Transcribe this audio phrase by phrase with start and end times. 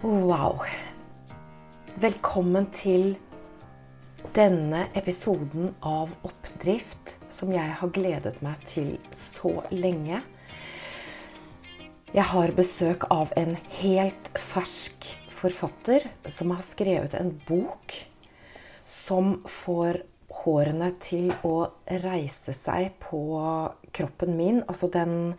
[0.00, 0.62] Wow.
[2.00, 3.18] Velkommen til
[4.32, 10.22] denne episoden av Oppdrift som jeg har gledet meg til så lenge.
[12.16, 18.00] Jeg har besøk av en helt fersk forfatter som har skrevet en bok
[18.88, 20.00] som får
[20.46, 21.74] hårene til å
[22.08, 23.26] reise seg på
[23.92, 24.64] kroppen min.
[24.64, 25.34] Altså den,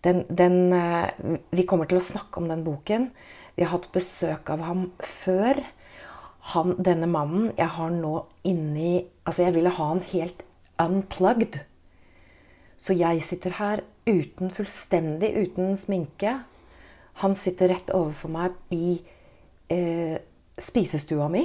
[0.00, 3.10] den, den eh, Vi kommer til å snakke om den boken.
[3.56, 5.62] Vi har hatt besøk av ham før.
[6.52, 10.44] Han, denne mannen jeg har nå inni Altså, jeg ville ha han helt
[10.78, 11.56] unplugged.
[12.78, 16.36] Så jeg sitter her uten fullstendig uten sminke.
[17.24, 19.00] Han sitter rett overfor meg i
[19.72, 20.20] eh,
[20.62, 21.42] spisestua mi.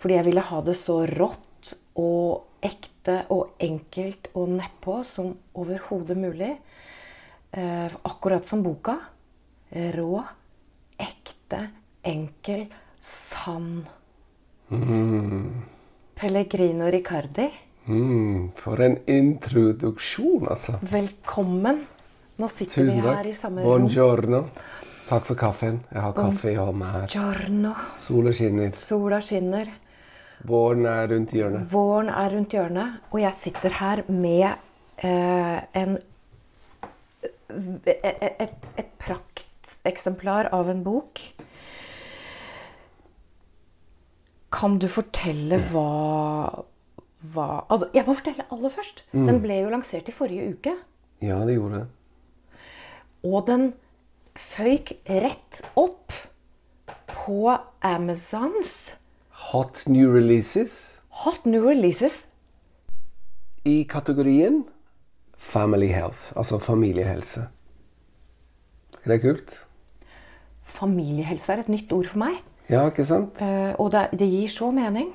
[0.00, 6.16] Fordi jeg ville ha det så rått og ekte og enkelt og nedpå som overhodet
[6.16, 6.54] mulig.
[7.52, 8.96] Eh, akkurat som boka.
[9.72, 10.22] Rå,
[11.52, 11.68] ekte,
[12.04, 12.66] enkel,
[13.00, 13.84] sann.
[16.14, 17.50] Pellegrino Riccardi,
[17.84, 20.72] Mm, for en introduksjon, altså.
[20.82, 21.80] velkommen.
[22.38, 23.26] Nå sitter Tusen vi her takk.
[23.26, 23.66] i samme rom.
[23.66, 24.44] Buongiorno.
[25.08, 25.80] Takk for kaffen.
[25.92, 27.06] Jeg har kaffe i hånda her.
[27.08, 27.74] Giorno.
[27.98, 28.70] Sola skinner.
[28.76, 29.66] Sola skinner.
[30.46, 31.66] Våren er rundt hjørnet.
[31.72, 34.54] Våren er rundt hjørnet, og jeg sitter her med
[34.98, 35.98] eh, en
[37.50, 38.04] et,
[38.38, 38.98] et, et
[39.82, 41.20] prakteksemplar av en bok.
[44.50, 46.64] Kan du fortelle hva,
[47.32, 49.04] hva altså, Jeg må fortelle aller først.
[49.12, 50.76] Den ble jo lansert i forrige uke.
[51.22, 51.86] Ja, det gjorde det.
[53.24, 53.72] Og den
[54.36, 56.12] føyk rett opp
[57.06, 58.94] på Amazons
[59.52, 62.28] Hot new releases Hot New Releases.
[63.64, 64.64] i kategorien
[65.36, 67.46] Family Health, altså familiehelse.
[69.04, 69.61] Er det kult?
[70.72, 72.40] Familiehelse er et nytt ord for meg.
[72.70, 73.40] Ja, ikke sant?
[73.44, 75.10] Eh, og det, det gir så mening.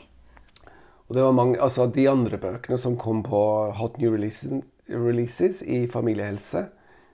[1.08, 3.40] Og det var mange, altså De andre bøkene som kom på
[3.79, 4.51] Hot New Releases,
[4.90, 6.66] releases i familiehelse,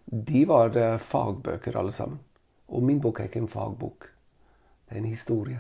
[0.06, 2.20] de var eh, fagbøker alle sammen.
[2.74, 4.10] Og min bok er ikke en fagbok.
[4.90, 5.60] Det er en historie.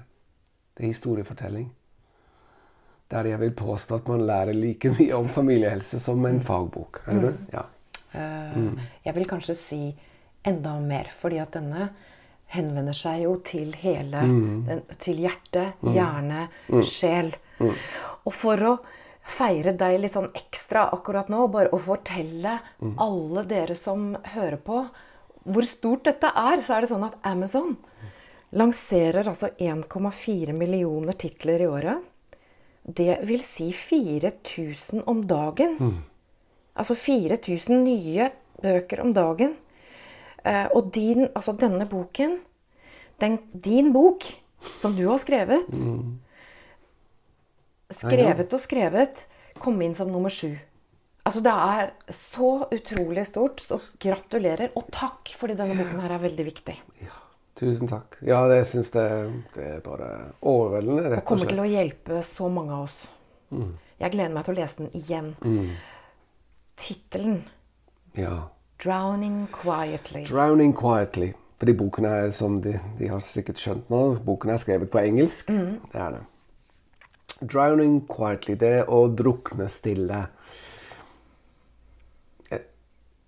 [0.73, 1.69] Det er historiefortelling.
[3.11, 7.03] Der jeg vil påstå at man lærer like mye om familiehelse som en fagbok.
[7.07, 7.53] Er det Mm.
[7.53, 7.61] Ja.
[8.55, 8.79] Mm.
[9.05, 9.95] Jeg vil kanskje si
[10.45, 11.89] enda mer, fordi at denne
[12.53, 14.21] henvender seg jo til hele
[14.67, 16.47] den, Til hjerte, hjerne,
[16.85, 17.33] sjel.
[18.25, 18.73] Og for å
[19.23, 22.57] feire deg litt sånn ekstra akkurat nå, bare å fortelle
[22.99, 24.83] alle dere som hører på,
[25.43, 27.73] hvor stort dette er, så er det sånn at Amazon
[28.53, 32.03] lanserer altså 1,4 millioner titler i året.
[32.83, 35.77] Det vil si 4000 om dagen.
[36.75, 38.29] Altså 4000 nye
[38.63, 39.55] bøker om dagen.
[40.45, 42.37] Eh, og din, altså denne boken,
[43.21, 44.25] den, din bok,
[44.81, 45.67] som du har skrevet
[47.93, 49.25] Skrevet og skrevet,
[49.61, 50.55] kom inn som nummer sju.
[51.23, 53.61] Altså Det er så utrolig stort.
[53.61, 54.71] Så gratulerer.
[54.79, 56.79] Og takk, fordi denne boken her er veldig viktig.
[57.03, 57.19] ja.
[57.53, 58.15] Tusen takk.
[58.25, 59.03] Ja, det jeg syns det,
[59.53, 60.07] det er bare
[60.41, 62.95] overveldende, rett og Kommer til å hjelpe så mange av oss.
[64.01, 65.29] Jeg gleder meg til å lese den igjen.
[66.81, 67.43] Tittelen
[68.17, 68.47] Ja.
[68.83, 70.25] 'Drowning Quietly'.
[70.25, 71.33] 'Drowning Quietly'.
[71.59, 75.47] Fordi boken er, som de, de har sikkert skjønt nå, boken er skrevet på engelsk.
[75.47, 76.23] Det er det.
[77.39, 80.17] 'Drowning Quietly', det å drukne stille.
[82.49, 82.59] Jeg,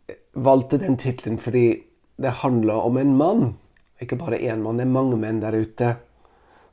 [0.10, 1.84] jeg valgte den tittelen fordi
[2.20, 3.46] det handler om en mann.
[4.02, 5.94] Ikke bare én mann, det er mange menn der ute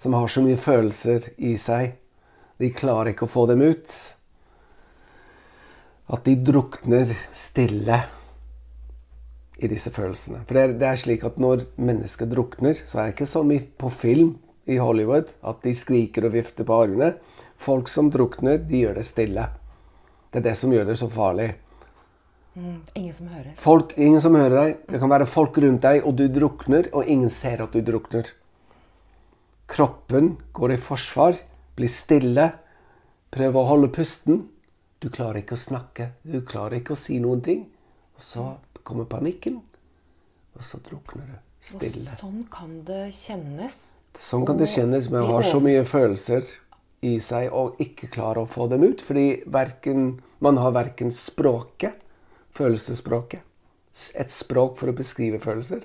[0.03, 1.94] som har så mye følelser i seg.
[2.59, 3.94] De klarer ikke å få dem ut.
[6.10, 8.00] At de drukner stille
[9.62, 10.43] i disse følelsene.
[10.47, 13.50] For det er, det er slik at når mennesker drukner, så er det ikke som
[13.55, 14.37] i, på film
[14.67, 17.15] i Hollywood, at de skriker og vifter på armene.
[17.62, 19.47] Folk som drukner, de gjør det stille.
[20.33, 21.53] Det er det som gjør det så farlig.
[22.55, 23.53] Ingen som hører.
[23.56, 24.81] Folk, ingen som hører deg.
[24.91, 28.28] Det kan være folk rundt deg, og du drukner, og ingen ser at du drukner.
[29.72, 31.39] Kroppen går i forsvar,
[31.78, 32.51] blir stille,
[33.33, 34.42] prøver å holde pusten.
[35.01, 37.65] Du klarer ikke å snakke, du klarer ikke å si noen ting.
[38.19, 38.45] Og så
[38.87, 39.61] kommer panikken,
[40.57, 41.37] og så drukner du.
[41.63, 42.09] Stille.
[42.11, 43.79] Og Sånn kan det kjennes.
[44.19, 46.45] Sånn kan det kjennes Man har ha så mye følelser
[47.07, 49.03] i seg og ikke klarer å få dem ut.
[49.03, 52.03] Fordi verken, man har verken språket,
[52.59, 53.47] følelsesspråket,
[54.19, 55.84] et språk for å beskrive følelser,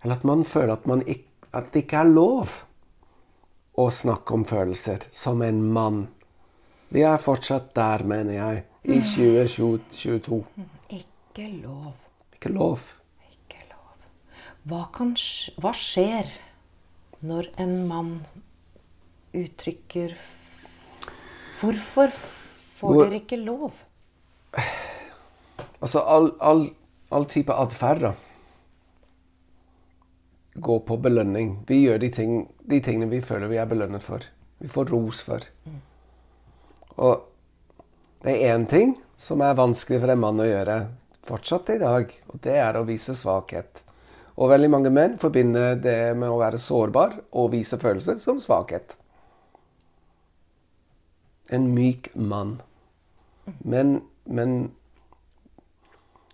[0.00, 2.58] eller at man føler at, man ikke, at det ikke er lov
[3.80, 6.02] å snakke om følelser som en mann.
[6.90, 10.40] Vi er fortsatt der, mener jeg, i 2022.
[11.30, 11.94] Ikke lov.
[12.34, 12.80] Ikke lov.
[13.30, 14.06] Ikke lov.
[14.66, 15.12] Hva, kan,
[15.62, 16.26] hva skjer
[17.22, 18.12] når en mann
[19.36, 20.16] uttrykker
[21.60, 22.10] Hvorfor
[22.80, 23.76] får dere ikke lov?
[25.78, 26.64] Altså all, all,
[27.12, 28.08] all type atferd
[30.54, 31.60] går på belønning.
[31.68, 32.32] Vi gjør de, ting,
[32.66, 34.24] de tingene vi føler vi er belønnet for.
[34.58, 35.44] Vi får ros for.
[36.96, 37.28] Og
[38.24, 40.80] det er én ting som er vanskelig for en mann å gjøre
[41.30, 43.82] fortsatt i dag, og det er å vise svakhet.
[44.40, 48.96] Og veldig mange menn forbinder det med å være sårbar og vise følelser som svakhet.
[51.50, 52.58] En myk mann.
[53.66, 54.70] Men, men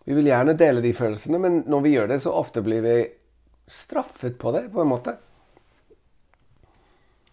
[0.06, 2.96] vi vil gjerne dele de følelsene, men når vi gjør det, så ofte blir vi
[3.66, 5.16] straffet på det, på en måte.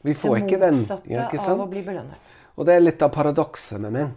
[0.03, 0.79] Vi får ikke den.
[0.81, 2.31] motsatte Ja, ikke av å bli belønnet.
[2.57, 4.15] Og det er litt av paradokset med menn.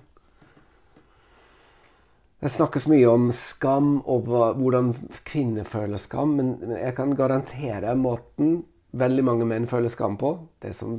[2.40, 4.92] Det snakkes mye om skam og hvordan
[5.24, 8.58] kvinner føler skam, men jeg kan garantere måten
[8.96, 10.98] veldig mange menn føler skam på, det som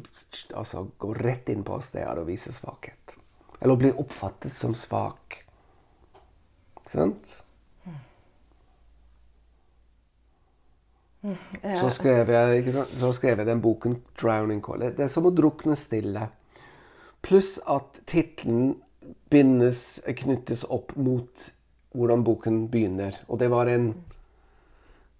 [0.57, 3.13] altså, går rett inn på oss, det er å vise svakhet.
[3.59, 5.43] Eller å bli oppfattet som svak.
[6.89, 7.37] Sant?
[11.77, 12.73] Så skrev jeg?
[12.95, 14.93] Så skrev jeg den boken 'Drowning Call'.
[14.95, 16.29] Det er som å drukne stille.
[17.21, 18.77] Pluss at tittelen
[19.29, 21.47] bindes, knyttes opp mot
[21.95, 23.15] hvordan boken begynner.
[23.27, 23.91] Og det var en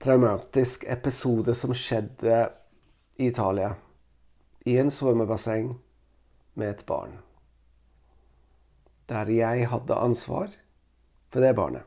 [0.03, 2.43] traumatisk episode som skjedde
[3.17, 3.73] i Italia.
[4.65, 5.71] I en svømmebasseng
[6.53, 7.17] med et barn.
[9.07, 10.51] Der jeg hadde ansvar
[11.31, 11.83] for det barnet.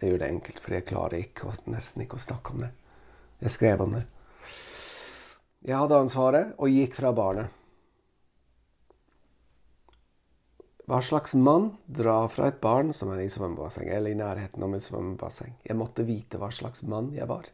[0.00, 2.72] Jeg gjør det enkelt, for jeg klarer ikke, nesten ikke å snakke om det.
[3.40, 4.02] Jeg skrev om det.
[5.64, 7.63] Jeg hadde ansvaret og gikk fra barnet.
[10.84, 14.74] Hva slags mann drar fra et barn som er i svømmebasseng, eller i nærheten av
[14.76, 15.54] et svømmebasseng?
[15.64, 17.46] Jeg måtte vite hva slags mann jeg var.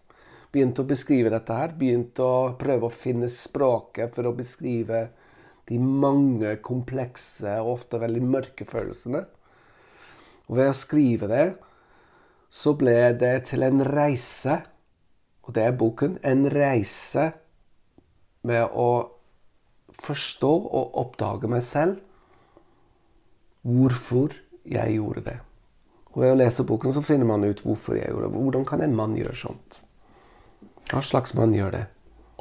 [0.51, 1.77] Begynte å beskrive dette her.
[1.79, 5.05] Begynte å prøve å finne språket for å beskrive
[5.71, 9.23] de mange komplekse og ofte veldig mørke følelsene.
[10.51, 11.47] Og ved å skrive det,
[12.51, 14.59] så ble det til en reise.
[15.47, 16.19] Og det er boken.
[16.27, 17.31] En reise
[18.43, 18.91] med å
[20.03, 22.03] forstå og oppdage meg selv
[23.67, 24.35] hvorfor
[24.65, 25.37] jeg gjorde det.
[26.11, 28.43] Og ved å lese boken så finner man ut hvorfor jeg gjorde det.
[28.43, 29.81] Hvordan kan en mann gjøre sånt?
[30.91, 31.85] Hva slags mann gjør det?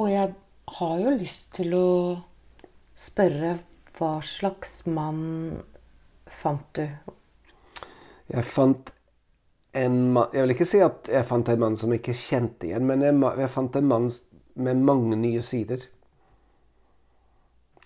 [0.01, 0.31] Og jeg
[0.79, 1.89] har jo lyst til å
[2.99, 3.57] spørre
[3.99, 5.59] hva slags mann
[6.39, 6.87] fant du?
[8.29, 8.91] Jeg fant
[9.77, 12.69] en mann Jeg vil ikke si at jeg fant en mann som jeg ikke kjente
[12.69, 13.13] igjen, men jeg,
[13.43, 14.09] jeg fant en mann
[14.59, 15.85] med mange nye sider.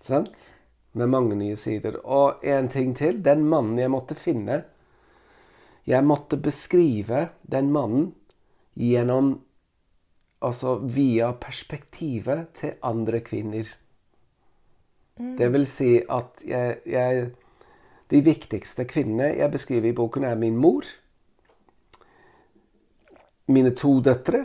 [0.04, 0.53] Sant?
[0.94, 2.00] Med mange nye sider.
[2.06, 3.22] Og en ting til.
[3.26, 4.64] Den mannen jeg måtte finne
[5.86, 8.14] Jeg måtte beskrive den mannen
[8.80, 9.42] gjennom
[10.44, 13.64] Altså via perspektivet til andre kvinner.
[15.16, 17.30] Det vil si at jeg, jeg
[18.12, 20.84] De viktigste kvinnene jeg beskriver i boken, er min mor,
[23.48, 24.44] mine to døtre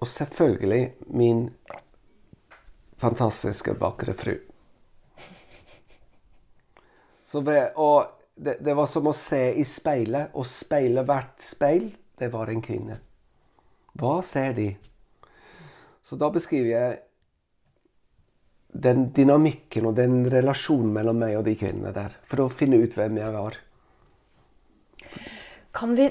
[0.00, 1.50] og selvfølgelig min
[2.96, 4.32] fantastiske, vakre fru.
[7.30, 11.90] Så ved, og det, det var som å se i speilet, og speile hvert speil,
[12.18, 12.96] det var en kvinne.
[14.00, 14.70] Hva ser de?
[16.02, 16.98] Så da beskriver jeg
[18.70, 22.94] den dynamikken og den relasjonen mellom meg og de kvinnene der, for å finne ut
[22.98, 23.58] hvem jeg var.
[25.74, 26.08] Kan vi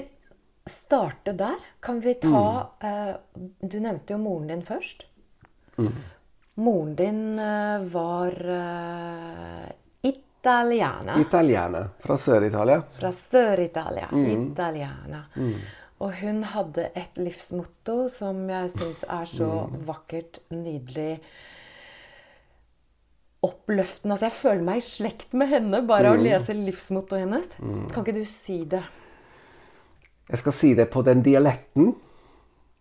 [0.68, 1.60] starte der?
[1.80, 2.84] Kan vi ta Mm.
[2.84, 3.14] uh,
[3.60, 5.06] Du nevnte jo moren din først.
[6.56, 9.70] Moren din uh, var eh,
[10.40, 11.18] italiana.
[11.20, 11.88] Italiana.
[12.00, 12.82] fra Sør-Italia.
[12.98, 14.08] Fra Sør-Italia.
[14.12, 14.52] Mm.
[14.52, 15.24] Italiana.
[16.00, 19.84] Og hun hadde et livsmotto som jeg syns er så Mm.
[19.86, 21.20] vakkert, nydelig,
[23.42, 24.12] oppløftende.
[24.14, 26.24] Altså, jeg føler meg i slekt med henne bare av å Mm.
[26.24, 27.48] lese livsmottoet hennes.
[27.92, 28.82] Kan ikke du si det?
[30.30, 31.96] Jeg skal si det på den dialekten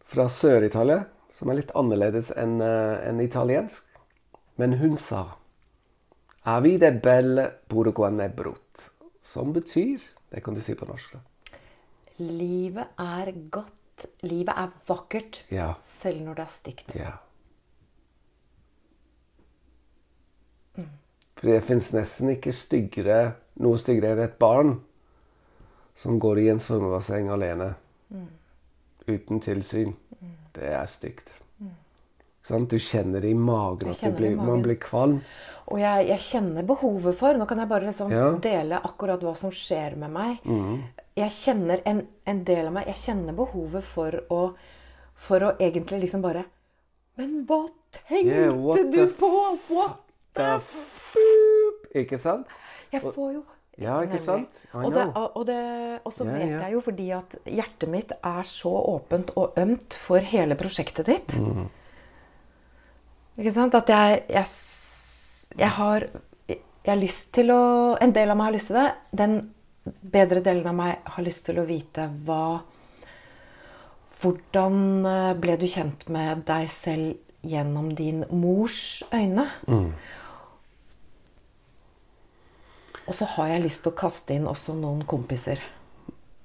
[0.06, 3.84] fra Sør-Italia, som er litt annerledes enn en enn italiensk.
[4.58, 5.25] Men hun sa
[6.50, 8.89] Avide quando burguane brutt.
[9.22, 10.00] Som betyr
[10.32, 11.13] Det kan du si på norsk.
[11.13, 11.20] da.
[12.20, 14.06] Livet er godt.
[14.22, 15.74] Livet er vakkert, Ja.
[15.84, 16.96] selv når det er stygt.
[16.96, 17.12] Ja.
[21.39, 24.74] For det fins nesten ikke styggere, noe styggere enn et barn
[26.00, 27.74] som går i en svømmebasseng alene.
[29.08, 29.94] Uten tilsyn.
[30.53, 31.29] Det er stygt.
[32.43, 32.69] Sant?
[32.72, 35.19] Du kjenner det i magen at kjenner det man blir kvalm.
[35.69, 38.31] Og jeg, jeg kjenner behovet for Nå kan jeg bare liksom Ja.
[38.41, 40.39] dele akkurat hva som skjer med meg.
[40.46, 40.79] Mm.
[41.19, 44.39] Jeg kjenner en, en del av meg Jeg kjenner behovet for å
[45.19, 46.46] For å egentlig liksom bare
[47.19, 49.29] Men hva tenkte Yeah, du på?
[49.69, 50.00] What
[50.34, 52.48] the f- Ikke sant?
[52.93, 53.43] Jeg får jo
[53.77, 54.50] Ja, ikke sant?
[54.74, 55.60] Og, det, og, det,
[56.03, 56.63] og så vet yeah.
[56.65, 61.36] jeg jo fordi at hjertet mitt er så åpent og ømt for hele prosjektet ditt.
[61.39, 61.69] Mm.
[63.39, 63.75] Ikke sant?
[63.77, 64.46] At jeg, jeg,
[65.58, 66.08] jeg har
[66.50, 68.89] Jeg har lyst til å En del av meg har lyst til det.
[69.15, 69.34] Den
[69.86, 72.62] bedre delen av meg har lyst til å vite hva
[74.19, 79.46] Hvordan eh, ble du kjent med deg selv gjennom din mors øyne?
[83.08, 85.63] Og så har jeg lyst til å kaste inn også noen kompiser.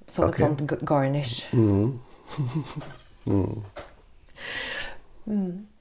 [0.07, 0.39] Som okay.
[0.39, 1.51] et sånt garnish.
[1.51, 1.99] Mm.
[3.27, 3.59] garnish.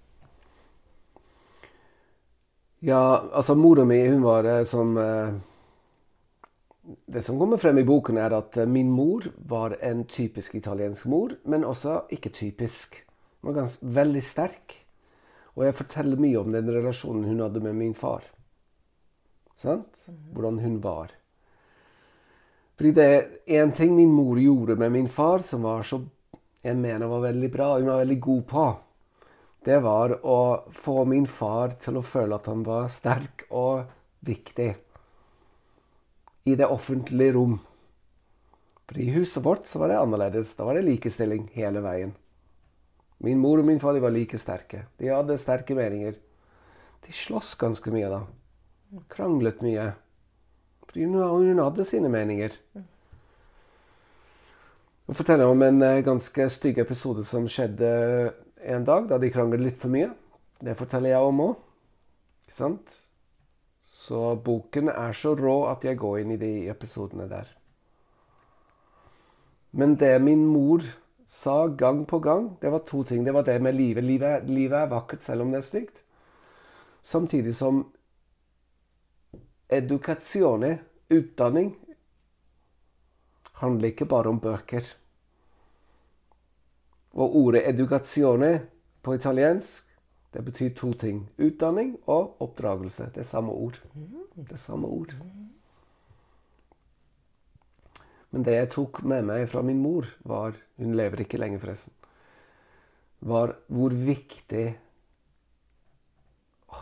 [2.85, 5.35] Ja, altså mora mi, hun var eh, som eh,
[6.85, 11.07] Det som kommer frem i boken, er at eh, min mor var en typisk italiensk
[11.09, 12.99] mor, men også ikke typisk.
[13.41, 14.77] Hun var ganske, veldig sterk.
[15.57, 18.27] Og jeg forteller mye om den relasjonen hun hadde med min far.
[19.57, 20.05] Sant?
[20.35, 21.15] Hvordan hun var.
[22.77, 26.03] Fordi det er én ting min mor gjorde med min far som var så
[26.65, 28.67] jeg mener var veldig bra, hun var veldig god på.
[29.65, 30.39] Det var å
[30.77, 33.87] få min far til å føle at han var sterk og
[34.25, 34.75] viktig
[36.45, 37.57] i det offentlige rom.
[38.85, 40.53] For i huset vårt så var det annerledes.
[40.59, 42.13] Da var det likestilling hele veien.
[43.25, 44.85] Min mor og min far var like sterke.
[45.01, 46.19] De hadde sterke meninger.
[47.07, 48.21] De sloss ganske mye da.
[49.09, 49.95] Kranglet mye.
[50.85, 51.17] Fordi hun,
[51.49, 52.53] hun hadde sine meninger.
[55.05, 57.89] Nå forteller om en eh, ganske stygg episode som skjedde
[58.65, 60.11] en dag, da de kranglet litt for mye.
[60.65, 61.55] Det forteller jeg om òg.
[62.55, 62.93] Sant?
[64.05, 67.49] Så boken er så rå at jeg går inn i de episodene der.
[69.75, 70.85] Men det min mor
[71.27, 73.25] sa gang på gang, det var to ting.
[73.25, 74.05] Det var det med livet.
[74.05, 76.03] Livet, livet er vakkert selv om det er stygt.
[77.03, 77.83] Samtidig som
[79.69, 80.79] educazione,
[81.11, 81.75] utdanning,
[83.61, 84.87] handler ikke bare om bøker.
[87.15, 88.67] Og ordet educazione
[89.03, 89.85] på italiensk,
[90.35, 91.29] det betyr to ting.
[91.39, 93.07] Utdanning og oppdragelse.
[93.15, 93.79] Det er samme ord.
[94.35, 95.15] Det er samme ord.
[98.35, 101.93] Men det jeg tok med meg fra min mor, var Hun lever ikke lenger, forresten.
[103.21, 104.75] Var hvor viktig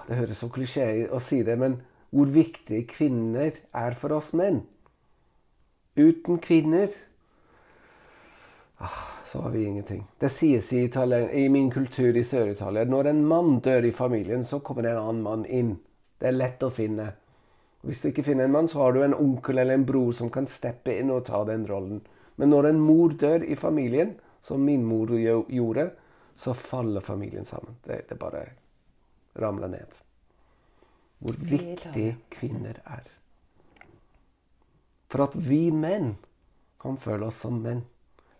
[0.08, 4.62] Det høres så klisjé å si det, men hvor viktig kvinner er for oss menn.
[5.96, 6.88] Uten kvinner
[9.32, 10.04] så har vi ingenting.
[10.18, 14.44] Det sies i, Italien, i min kultur i Sør-Italia når en mann dør i familien,
[14.44, 15.76] så kommer det en annen mann inn.
[16.18, 17.06] Det er lett å finne.
[17.82, 20.30] Hvis du ikke finner en mann, så har du en onkel eller en bror som
[20.30, 22.02] kan steppe inn og ta den rollen.
[22.36, 25.90] Men når en mor dør i familien, som min mor jo- gjorde,
[26.36, 27.76] så faller familien sammen.
[27.84, 28.44] Det, det bare
[29.38, 29.98] ramler ned.
[31.22, 33.06] Hvor viktig kvinner er.
[35.10, 36.16] For at vi menn
[36.82, 37.84] kan føle oss som menn.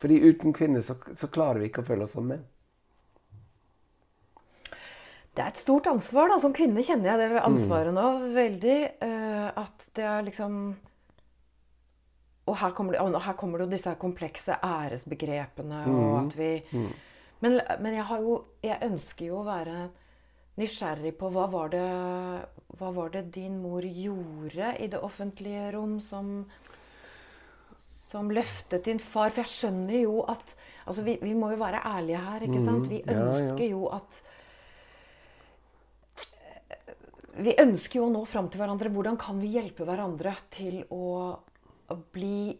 [0.03, 2.43] Fordi uten kvinner så, så klarer vi ikke å føle oss som menn.
[5.33, 6.29] Det er et stort ansvar.
[6.29, 6.39] da.
[6.43, 7.45] Som kvinne kjenner jeg det Mm.
[7.47, 8.79] ansvaret nå veldig.
[9.01, 10.77] eh, at det er liksom
[12.47, 15.85] Og her kommer det, her kommer det jo disse komplekse æresbegrepene.
[15.87, 15.95] Mm.
[16.05, 16.63] og at vi...
[17.41, 19.89] Men, men jeg, har jo, jeg ønsker jo å være
[20.59, 21.87] nysgjerrig på hva var, det,
[22.79, 26.45] hva var det din mor gjorde i det offentlige rom som
[28.13, 29.33] som løftet din far.
[29.33, 30.55] For jeg skjønner jo at
[30.87, 32.45] altså vi, vi må jo være ærlige her.
[32.47, 32.89] ikke sant?
[32.93, 33.11] Vi Mm.
[33.11, 33.27] ja, ja.
[33.33, 34.23] ønsker jo at
[37.33, 38.91] Vi ønsker jo å nå fram til hverandre.
[38.93, 41.39] Hvordan kan vi hjelpe hverandre til å
[42.13, 42.53] bli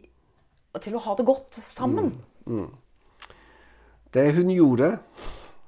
[0.81, 2.15] Til å ha det godt sammen?
[4.13, 4.99] Det hun gjorde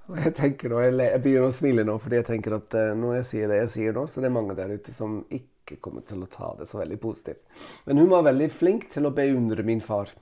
[0.05, 2.91] og jeg tenker nå, jeg, jeg begynner å smile nå fordi jeg tenker at eh,
[2.93, 5.54] når jeg sier det jeg sier nå, så det er mange der ute som ikke
[5.81, 7.43] kommer til å ta det så veldig positivt.
[7.89, 10.13] Men hun var veldig flink til å beundre min far.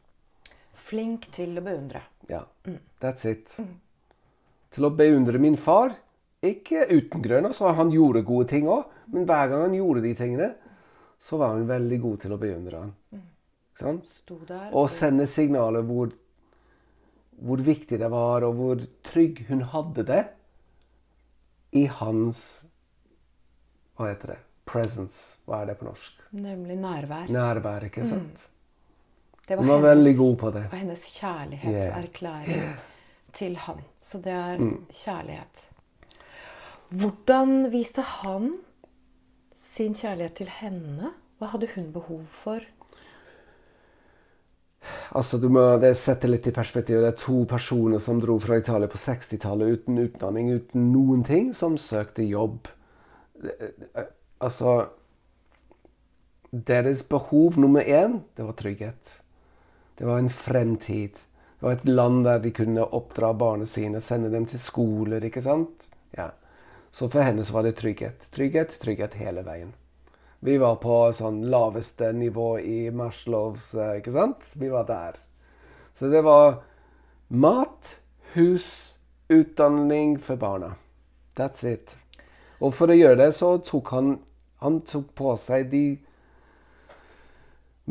[0.72, 2.02] Flink til å beundre.
[2.30, 2.44] Ja,
[3.02, 3.52] that's it.
[4.72, 5.96] Til å beundre min far.
[6.42, 7.46] Ikke uten grunn.
[7.46, 10.48] Altså, han gjorde gode ting òg, men hver gang han gjorde de tingene,
[11.22, 12.94] så var hun veldig god til å beundre han.
[13.14, 13.28] Mm.
[13.82, 16.12] Der Og sende signaler hvor,
[17.40, 20.22] hvor viktig det var, og hvor trygg hun hadde det
[21.72, 22.62] i hans
[23.96, 24.40] Hva heter det?
[24.66, 25.36] Presence.
[25.46, 26.12] Hva er det på norsk?
[26.32, 27.28] Nemlig nærvær.
[27.32, 28.48] Nærvær, ikke sant?
[29.48, 30.62] Det Hun var veldig god på det.
[30.70, 32.76] var hennes kjærlighetserklæring
[33.32, 33.80] til han.
[34.00, 34.86] Så det er Mm.
[34.90, 35.68] kjærlighet.
[36.90, 38.52] Hvordan viste han
[39.54, 41.10] sin kjærlighet til henne?
[41.40, 42.60] Hva hadde hun behov for?
[45.14, 47.00] Altså, du må det setter litt i perspektiv.
[47.00, 51.52] Det er to personer som dro fra Italia på 60-tallet uten utdanning, uten noen ting,
[51.54, 52.68] som søkte jobb.
[54.42, 54.90] Altså
[56.52, 59.20] Deres behov nummer én, det var trygghet.
[59.96, 61.16] Det var en fremtid.
[61.58, 65.40] Det var et land der de kunne oppdra barna sine, sende dem til skoler, ikke
[65.42, 65.86] sant?
[66.12, 66.28] Ja.
[66.92, 68.26] Så for henne så var det trygghet.
[68.36, 69.72] Trygghet, trygghet hele veien.
[70.44, 74.48] Vi var på sånn laveste nivå i Maslows eh, Ikke sant?
[74.58, 75.20] Vi var der.
[75.94, 76.58] Så det var
[77.28, 77.94] mat,
[78.34, 78.98] hus,
[79.30, 80.74] utdanning for barna.
[81.38, 81.94] That's it.
[82.58, 84.12] Og for å gjøre det så tok han
[84.62, 85.84] Han tok på seg de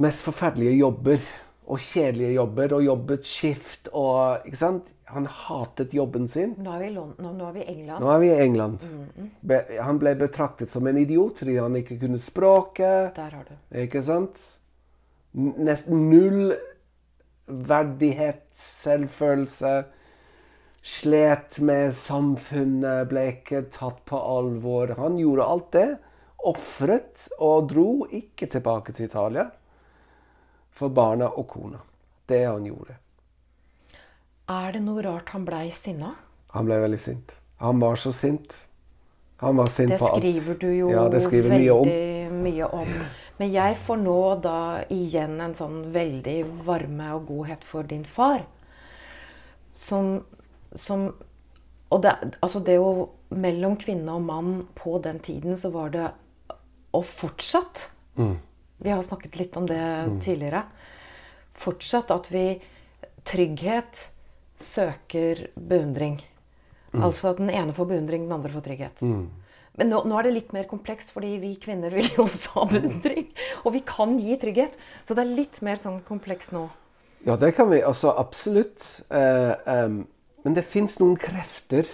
[0.02, 1.24] mest forferdelige jobber
[1.72, 4.90] og kjedelige jobber og jobbet skift og Ikke sant?
[5.12, 6.54] Han hatet jobben sin.
[6.64, 8.00] Nå er vi i, London, nå er vi England.
[8.00, 8.86] Nå er vi i England.
[9.44, 13.12] Be, han ble betraktet som en idiot fordi han ikke kunne språket.
[13.18, 13.58] Der har du.
[13.84, 14.40] Ikke sant?
[15.36, 16.54] Nesten null
[17.52, 19.74] verdighet, selvfølelse.
[20.82, 24.96] Slet med samfunnet, ble ikke tatt på alvor.
[24.98, 25.90] Han gjorde alt det.
[26.48, 29.46] Ofret og dro ikke tilbake til Italia
[30.72, 31.82] for barna og kona.
[32.28, 32.98] Det han gjorde.
[34.50, 36.16] Er det noe rart han blei sinna?
[36.56, 37.36] Han ble veldig sint.
[37.62, 38.56] Han var så sint.
[39.42, 40.22] Han var sint Det på alt.
[40.22, 42.44] Det skriver du jo Ja, skriver veldig mye om.
[42.44, 42.90] mye om.
[43.38, 48.44] Men jeg får nå da igjen en sånn veldig varme og godhet for din far.
[49.74, 50.26] Som,
[50.76, 51.14] som
[51.90, 56.12] Og det, altså det jo Mellom kvinne og mann på den tiden så var det
[56.98, 58.36] Og fortsatt Mm.
[58.78, 59.80] Vi har snakket litt om det
[60.24, 60.66] tidligere.
[61.54, 62.62] Fortsatt at vi
[63.24, 64.08] Trygghet
[64.58, 66.18] søker beundring.
[66.92, 67.04] Mm.
[67.06, 69.04] Altså at den ene får beundring, den andre får trygghet.
[69.78, 72.66] Men nå, nå er det litt mer komplekst, fordi vi kvinner vil jo også ha
[72.72, 73.30] beundring.
[73.62, 74.78] Og vi kan gi trygghet.
[75.06, 76.66] Så det er litt mer sånn komplekst nå.
[77.28, 77.84] Ja, det kan vi.
[77.86, 79.04] Altså absolutt.
[79.14, 80.02] Eh, em,
[80.42, 81.86] men det fins noen krefter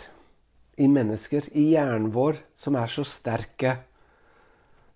[0.79, 3.81] i mennesker, i hjernen vår, som er så sterke.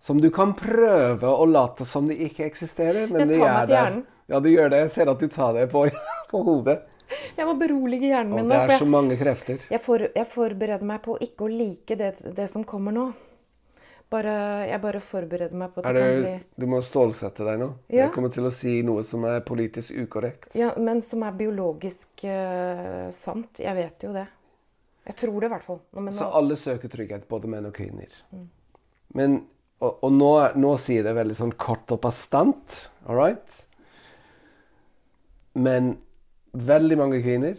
[0.02, 3.76] Som du kan prøve å late som de ikke eksisterer, men de er meg til
[3.76, 3.76] der.
[3.76, 4.06] hjernen.
[4.32, 4.80] Ja, du gjør det.
[4.88, 5.84] Jeg ser at du tar det på,
[6.32, 6.80] på hodet.
[7.38, 8.72] Jeg må berolige hjernen Og min det nå.
[8.72, 9.60] er så mange krefter.
[9.70, 13.10] jeg, for, jeg forbereder meg på ikke å like det, det som kommer nå.
[14.12, 14.32] Bare,
[14.68, 17.68] jeg bare forbereder meg på at det, det, kan bli du må stålsette deg nå.
[17.88, 18.06] Ja.
[18.06, 20.50] Jeg kommer til å si noe som er politisk ukorrekt.
[20.60, 23.62] Ja, men som er biologisk uh, sant.
[23.64, 24.26] Jeg vet jo det.
[25.08, 25.80] Jeg tror det i hvert fall.
[25.96, 28.12] Nå- Men Så alle søker trygghet, både menn og kvinner.
[29.16, 29.42] Men,
[29.82, 32.76] og nå, nå sier jeg det veldig sånn kort og bastant,
[33.10, 33.56] all right?
[35.58, 35.96] Men
[36.54, 37.58] veldig mange kvinner,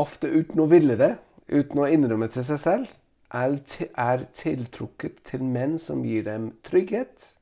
[0.00, 1.12] ofte uten å ville det,
[1.52, 2.94] uten å innrømme til seg selv,
[3.32, 3.58] er,
[4.00, 7.32] er tiltrukket til menn som gir dem trygghet.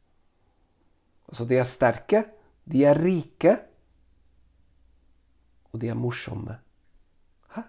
[1.30, 2.24] Altså, de er sterke,
[2.70, 3.56] de er rike,
[5.70, 6.58] og de er morsomme.
[7.54, 7.62] Hæ?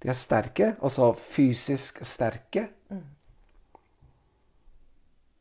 [0.00, 2.70] De er sterke, altså fysisk sterke.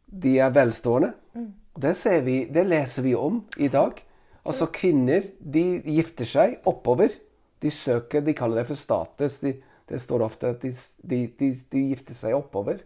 [0.10, 1.14] De er velstående.
[1.34, 1.50] Mm.
[1.82, 4.00] det, ser vi, det leser vi om i dag.
[4.46, 7.14] Altså kvinner de gifter seg oppover.
[7.60, 9.40] De søker, de kaller det for status.
[9.44, 9.54] De,
[9.90, 12.82] det står ofte at de, de, de, de gifter seg oppover.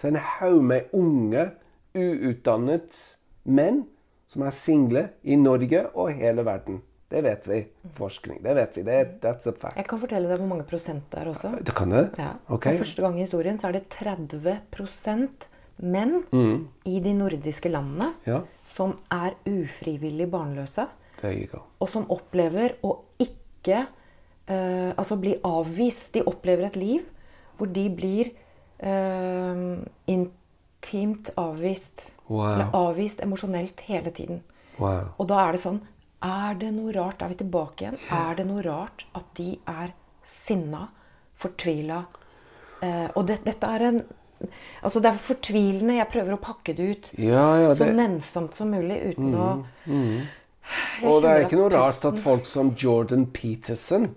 [0.00, 1.48] Så en haug med unge,
[1.94, 2.94] uutdannet
[3.50, 3.84] menn
[4.30, 6.78] som er single i Norge og hele verden.
[7.10, 7.64] Det vet vi.
[7.96, 8.38] Forskning.
[8.44, 8.82] Det vet vi.
[8.86, 9.76] Det, that's a fact.
[9.76, 11.56] jeg kan fortelle deg hvor mange prosent det er også.
[11.66, 12.04] Det kan det?
[12.18, 12.36] Ja.
[12.46, 12.76] Okay.
[12.76, 14.60] For første gang i historien så er det 30
[15.82, 16.24] menn
[16.84, 18.42] i de nordiske landene Ja.
[18.64, 20.86] som er ufrivillig barnløse,
[21.80, 23.86] og som opplever å ikke
[24.48, 26.12] eh, Altså bli avvist.
[26.12, 27.02] De opplever et liv
[27.58, 28.30] hvor de blir
[28.78, 32.10] eh, intimt avvist.
[32.28, 32.46] Wow.
[32.54, 34.42] Eller avvist emosjonelt hele tiden.
[34.78, 35.10] Wow.
[35.18, 35.80] Og da er det sånn
[36.22, 37.22] Er det noe rart?
[37.22, 37.98] Er vi tilbake igjen?
[38.12, 39.92] Er det noe rart at de er
[40.24, 40.88] sinna,
[41.40, 42.02] fortvila?
[42.82, 44.02] Eh, og det, dette er en
[44.80, 45.98] Altså, det er fortvilende.
[45.98, 49.48] Jeg prøver å pakke det ut Ja, ja, så det, nennsomt som mulig uten å
[49.84, 50.16] mm.
[51.04, 54.10] og det er ikke noe rart at folk som Jordan Peterson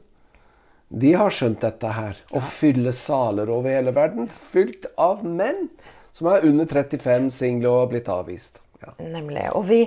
[0.94, 2.20] de har skjønt dette her.
[2.38, 5.66] Å fylle saler over hele verden fylt av menn
[6.14, 8.60] som er under 35, single og har blitt avvist.
[8.84, 8.94] Ja.
[9.02, 9.48] Nemlig.
[9.58, 9.80] Og vi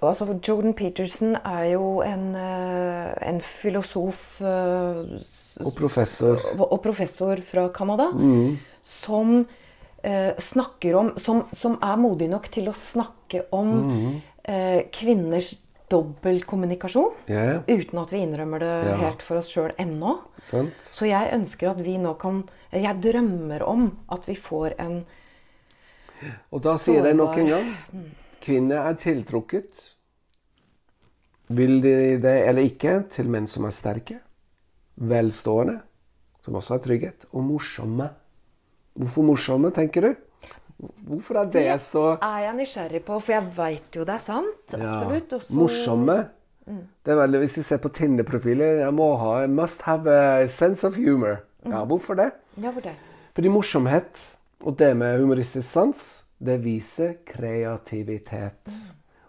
[0.00, 5.20] altså Jordan Peterson er jo en, eh, en filosof eh,
[5.64, 6.38] Og professor.
[6.58, 8.10] og professor fra Canada
[8.82, 9.46] som
[10.02, 15.54] eh, snakker om som, som er modig nok til å snakke om eh, kvinners
[15.88, 17.14] dobbeltkommunikasjon.
[17.32, 17.62] Yeah.
[17.64, 18.96] Uten at vi innrømmer det Ja.
[19.06, 20.18] helt for oss sjøl ennå.
[20.42, 20.74] sant?
[20.80, 25.04] Så jeg ønsker at vi nå kan Jeg drømmer om at vi får en
[26.52, 27.74] Og da sier jeg nok en gang
[28.42, 29.70] kvinner er tiltrukket.
[31.48, 34.18] Vil de det eller ikke til menn som er sterke,
[34.96, 35.78] velstående,
[36.44, 38.10] som også har trygghet, og morsomme.
[38.98, 40.14] Hvorfor morsomme, tenker du?
[40.78, 44.22] Hvorfor er det så Det er jeg nysgjerrig på, for jeg veit jo det er
[44.22, 44.74] sant.
[44.74, 45.32] Absolutt.
[45.38, 45.54] Også...
[45.54, 46.18] Morsomme.
[46.66, 46.84] Morsomme.
[47.04, 50.48] Det er veldig, hvis du ser på Tinder-profiler Jeg må ha I must have a
[50.52, 51.38] sense of humor.
[51.64, 52.30] Ja, hvorfor det?
[52.60, 52.98] Ja, fortell.
[53.34, 54.20] Fordi morsomhet
[54.66, 56.06] og det med humoristisk sans,
[56.38, 58.74] det viser kreativitet.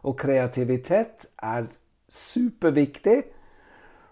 [0.04, 1.70] Og kreativitet er
[2.10, 3.22] superviktig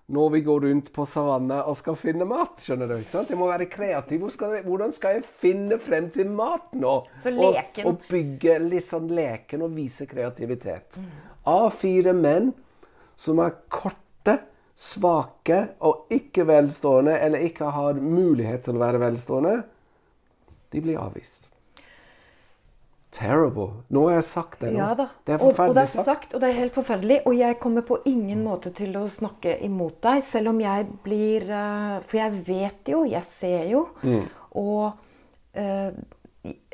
[0.08, 2.62] når vi går rundt på savanna og skal finne mat.
[2.64, 3.32] skjønner du, ikke sant?
[3.32, 4.24] Jeg må være kreativ.
[4.64, 6.94] Hvordan skal jeg finne frem til mat nå?
[7.20, 11.00] Så Og, og bygge litt sånn leken og vise kreativitet.
[11.48, 12.54] A4 menn
[13.20, 14.38] som er korte,
[14.78, 19.56] svake og ikke velstående, eller ikke har mulighet til å være velstående,
[20.72, 21.48] de blir avvist.
[23.12, 23.70] Terrible.
[23.96, 24.74] Nå har jeg sagt det.
[24.74, 24.80] nå.
[24.82, 25.06] Ja da.
[25.26, 27.22] Det er og, og det er sagt, og det er helt forferdelig.
[27.26, 31.48] Og jeg kommer på ingen måte til å snakke imot deg, selv om jeg blir
[31.48, 34.26] eh, For jeg vet jo, jeg ser jo, Mm.
[34.60, 34.92] og
[35.56, 35.92] eh,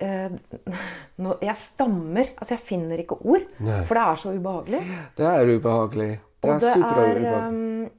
[0.01, 0.35] eh,
[1.23, 2.33] nå, Jeg stammer.
[2.37, 3.83] Altså, jeg finner ikke ord, Nei.
[3.85, 4.81] for det er så ubehagelig.
[5.17, 6.11] Det er ubehagelig.
[6.43, 7.91] Det er det er superubehagelig.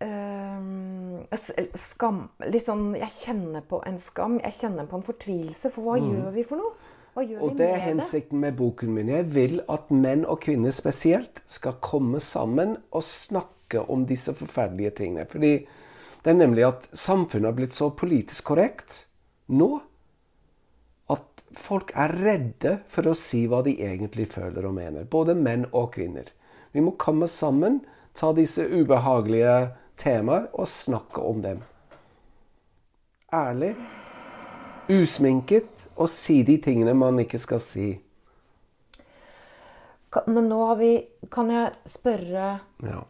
[0.00, 5.70] S- skam Litt sånn Jeg kjenner på en skam, jeg kjenner på en fortvilelse.
[5.74, 6.70] For hva gjør vi for noe?
[6.70, 7.42] Mm.
[7.42, 9.08] Og det er hensikten med boken min.
[9.08, 14.90] Jeg vil at menn og kvinner spesielt skal komme sammen og snakke om disse forferdelige
[15.02, 15.26] tingene.
[15.28, 15.66] Fordi
[16.24, 19.04] det er nemlig at samfunnet har blitt så politisk korrekt
[19.48, 19.80] nå
[21.10, 25.04] at folk er redde for å si hva de egentlig føler og mener.
[25.04, 26.30] Både menn og kvinner.
[26.72, 27.80] Vi må komme sammen,
[28.14, 31.60] ta disse ubehagelige temaer og snakke om dem.
[33.32, 33.74] Ærlig,
[34.90, 35.68] usminket,
[36.00, 37.90] og si de tingene man ikke skal si.
[40.26, 40.90] Men nå har vi
[41.30, 43.02] Kan jeg spørre Ja.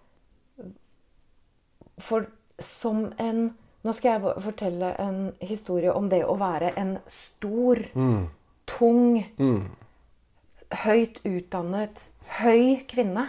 [1.99, 2.27] For
[2.61, 7.79] som en Nå skal jeg fortelle en historie om det å være en stor,
[8.69, 9.23] tung,
[10.83, 12.11] høyt utdannet,
[12.43, 13.25] høy kvinne.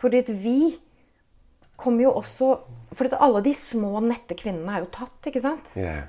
[0.00, 0.78] Fordi at vi
[1.78, 2.52] kommer jo også
[2.98, 5.74] For alle de små, nette kvinnene er jo tatt, ikke sant?
[5.76, 6.06] Yeah.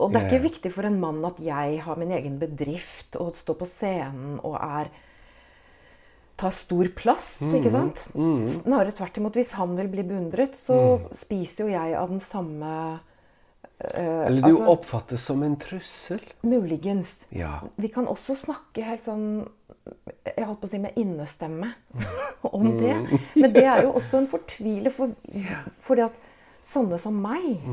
[0.00, 3.34] Og det er ikke viktig for en mann at jeg har min egen bedrift og
[3.38, 4.88] står på scenen og er
[6.40, 7.54] tar stor plass, Mm.
[7.60, 8.02] ikke sant?
[8.48, 9.34] Snarere tvert imot.
[9.36, 13.00] Hvis han vil bli beundret, så spiser jo jeg av den samme
[13.80, 16.20] Eller du altså- oppfattes som en trussel.
[16.42, 17.26] Muligens.
[17.30, 17.60] Ja.
[17.78, 19.48] Vi kan også snakke helt sånn
[20.26, 21.70] Jeg holdt på å si med innestemme
[22.56, 22.96] om det.
[23.34, 25.14] Men det er jo også en fortvile, for,
[25.96, 26.20] det at
[26.60, 27.64] sånne som meg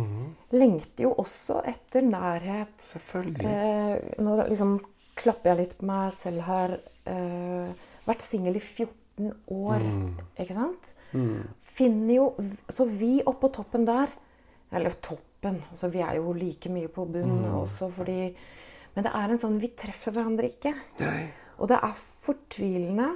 [0.55, 2.75] lengter jo også etter nærhet.
[2.93, 3.51] Selvfølgelig.
[3.51, 4.77] Eh, nå liksom
[5.17, 6.77] klapper jeg litt på meg selv her.
[7.09, 9.83] Eh, vært singel i 14 år,
[10.37, 10.93] ikke sant?
[11.65, 12.25] Finner jo
[12.69, 14.11] Så vi oppå toppen der
[14.69, 15.57] Eller toppen.
[15.71, 18.27] Altså, vi er jo like mye på bunn også fordi
[18.93, 20.75] Men det er en sånn Vi treffer hverandre ikke.
[21.01, 21.25] Nei.
[21.57, 23.11] Og det er fortvilende.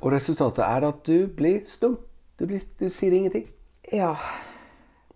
[0.00, 1.96] Og resultatet er at du blir stum.
[2.36, 3.46] Du, blir, du sier ingenting.
[3.92, 4.12] Ja.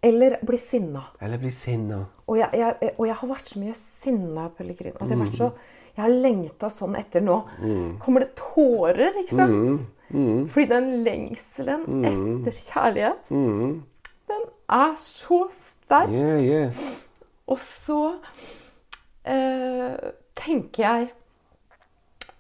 [0.03, 1.03] Eller blir sinna.
[1.21, 2.05] Eller blir sinna.
[2.27, 4.95] Og jeg, jeg, og jeg har vært så mye sinna, Pellegrin.
[4.97, 5.51] Altså, jeg, har vært så,
[5.97, 7.37] jeg har lengta sånn etter nå.
[8.01, 9.91] Kommer det tårer, ikke sant?
[10.11, 13.29] Fordi den lengselen etter kjærlighet,
[14.31, 16.15] den er så sterk.
[16.15, 16.83] Yeah, yeah.
[17.51, 18.01] Og så
[19.27, 21.09] eh, tenker jeg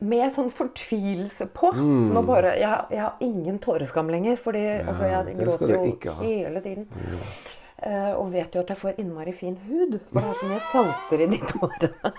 [0.01, 5.37] med sånn fortvilelse på Nå bare, jeg, jeg har ingen tåreskam lenger, fordi altså, jeg
[5.41, 6.87] gråter jo hele tiden.
[7.81, 10.63] Eh, og vet jo at jeg får innmari fin hud, for det er så mye
[10.65, 12.13] salter i de tårene.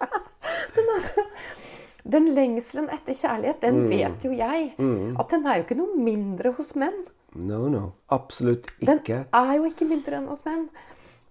[0.76, 1.24] Men altså
[2.06, 3.88] Den lengselen etter kjærlighet, den Mm.
[3.90, 4.68] vet jo jeg
[5.18, 7.00] at den er jo ikke noe mindre hos menn.
[7.34, 7.92] No, no.
[8.14, 8.86] Absolutt ikke.
[8.86, 10.68] Den er jo ikke mindre enn hos menn.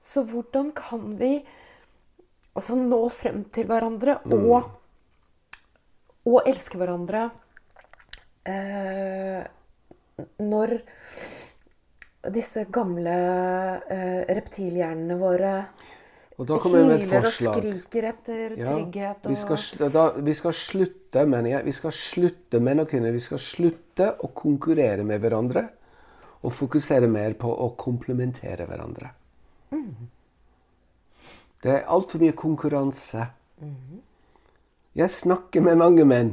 [0.04, 1.40] Så hvordan kan vi
[2.56, 4.68] altså nå frem til hverandre og,
[6.26, 7.28] og elske hverandre
[8.50, 9.42] eh,
[10.42, 10.78] når
[12.34, 13.16] disse gamle
[13.92, 15.52] eh, reptilhjernene våre
[16.40, 19.92] Og da kommer jeg med et hyler og skriker etter Ja, trygghet og vi, skal,
[19.94, 24.10] da, vi skal slutte, mener jeg, vi skal slutte, menn og kvinner, vi skal slutte
[24.20, 25.68] å konkurrere med hverandre
[26.46, 29.14] og fokusere mer på å komplementere hverandre.
[31.66, 33.24] Det er altfor mye konkurranse.
[34.96, 36.30] Jeg snakker med mange menn.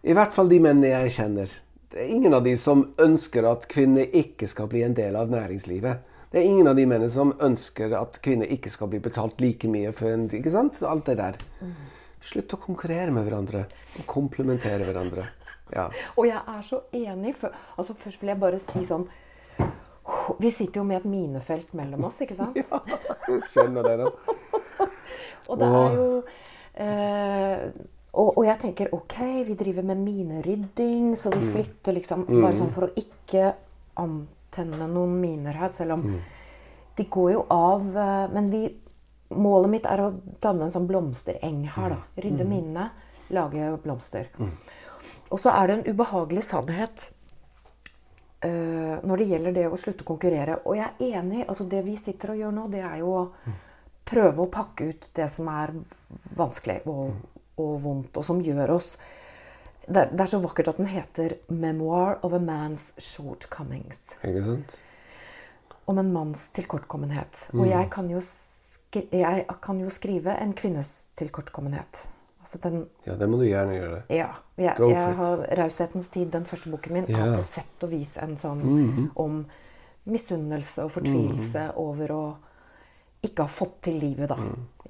[0.00, 1.50] I hvert fall de mennene jeg kjenner.
[1.92, 5.28] Det er ingen av de som ønsker at kvinner ikke skal bli en del av
[5.28, 5.98] næringslivet.
[6.32, 9.68] Det er ingen av de mennene som ønsker at kvinner ikke skal bli betalt like
[9.68, 10.80] mye for en Ikke sant?
[10.88, 11.36] Alt det der.
[12.24, 13.66] Slutt å konkurrere med hverandre.
[14.00, 15.26] Og komplementere hverandre.
[15.74, 15.90] Ja.
[16.16, 17.34] Og jeg er så enig.
[17.42, 19.04] For, altså først vil jeg bare si sånn
[20.40, 22.56] Vi sitter jo med et minefelt mellom oss, ikke sant?
[22.62, 22.80] ja
[23.28, 24.88] jeg skjønner det, da.
[25.52, 26.08] Og det er jo
[28.12, 32.72] og, og, jeg tenker ok, vi driver med minerydding, så vi flytter liksom Bare sånn
[32.72, 33.50] for å ikke
[34.00, 36.06] antenne noen miner her, selv om
[36.96, 37.86] de går jo av.
[37.96, 38.66] eh, Men vi,
[39.32, 42.00] målet mitt er å danne en sånn blomstereng her, da.
[42.20, 42.90] Rydde minene,
[43.32, 44.28] lage blomster.
[45.32, 47.06] Og så er det en ubehagelig sannhet
[48.44, 50.58] uh, når det gjelder det å slutte å konkurrere.
[50.68, 51.46] Og jeg er enig.
[51.48, 53.24] altså Det vi sitter og gjør nå, det er jo å
[54.04, 55.72] prøve å pakke ut det som er
[56.36, 57.12] vanskelig og,
[57.60, 58.96] og vondt, og som gjør oss
[59.82, 64.14] det er, det er så vakkert at den heter 'Memoir of a Man's Shortcomings'.
[64.22, 64.76] Ikke sant?
[65.86, 67.50] Om en manns tilkortkommenhet.
[67.52, 68.10] Og jeg kan,
[69.12, 72.08] jeg kan jo skrive en kvinnes tilkortkommenhet.
[72.40, 74.02] Altså den Ja, det må du gjerne gjøre.
[74.10, 74.28] ja.
[74.58, 77.28] Jeg, jeg har 'Raushetens tid', den første boken min, yeah.
[77.28, 79.46] er på sett og vis en sånn om
[80.04, 82.36] misunnelse og fortvilelse over å
[83.22, 84.38] ikke har fått til livet, da.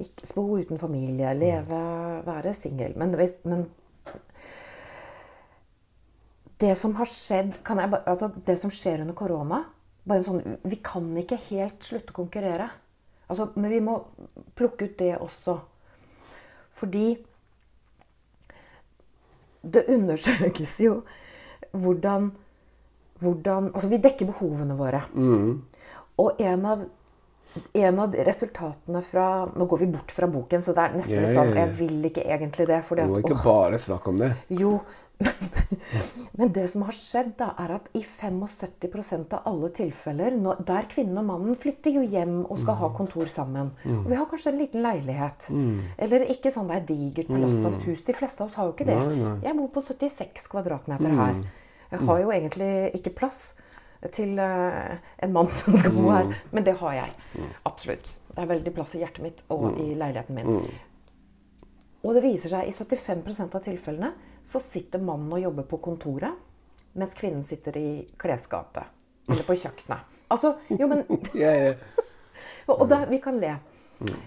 [0.00, 1.80] Ikke bo uten familie, leve,
[2.26, 2.94] være singel.
[2.98, 3.12] Men,
[3.44, 3.66] men
[6.62, 9.64] det som har skjedd kan jeg bare, altså Det som skjer under korona
[10.08, 12.68] bare sånn, Vi kan ikke helt slutte å konkurrere.
[13.28, 13.98] Altså, men vi må
[14.58, 15.58] plukke ut det også.
[16.76, 17.06] Fordi
[19.62, 20.96] det undersøkes jo
[21.72, 22.32] hvordan,
[23.22, 25.04] hvordan Altså, vi dekker behovene våre.
[26.18, 26.84] Og en av,
[27.72, 31.18] en av de resultatene fra Nå går vi bort fra boken, så det er nesten
[31.18, 31.54] yeah, litt sånn.
[31.58, 32.80] Jeg vil ikke egentlig det.
[32.86, 34.30] Fordi Du må ikke åh, bare snakke om det.
[34.62, 34.76] jo,
[36.32, 40.88] men det som har skjedd, da, er at i 75% av alle tilfeller når, der
[40.90, 44.52] kvinnen og mannen flytter jo hjem og skal ha kontor sammen Og vi har kanskje
[44.52, 45.50] en liten leilighet.
[46.02, 48.06] Eller ikke sånn det er digert plass av et hus.
[48.08, 48.98] De fleste av oss har jo ikke det.
[48.98, 49.36] Nei, nei.
[49.46, 51.42] Jeg bor på 76 kvadratmeter her.
[51.92, 53.42] Jeg har jo egentlig ikke plass
[54.10, 57.46] til uh, en mann som skal bo her, men det har jeg.
[57.68, 58.10] Absolutt.
[58.32, 60.62] Det er veldig plass i hjertet mitt og i leiligheten min.
[62.02, 64.12] Og det viser seg i 75% av tilfellene
[64.44, 66.34] så sitter mannen og jobber på kontoret,
[66.98, 68.90] mens kvinnen sitter i klesskapet.
[69.30, 70.16] Eller på kjøkkenet.
[70.34, 71.04] Altså, jo, men.
[72.72, 73.54] Og da, vi kan le.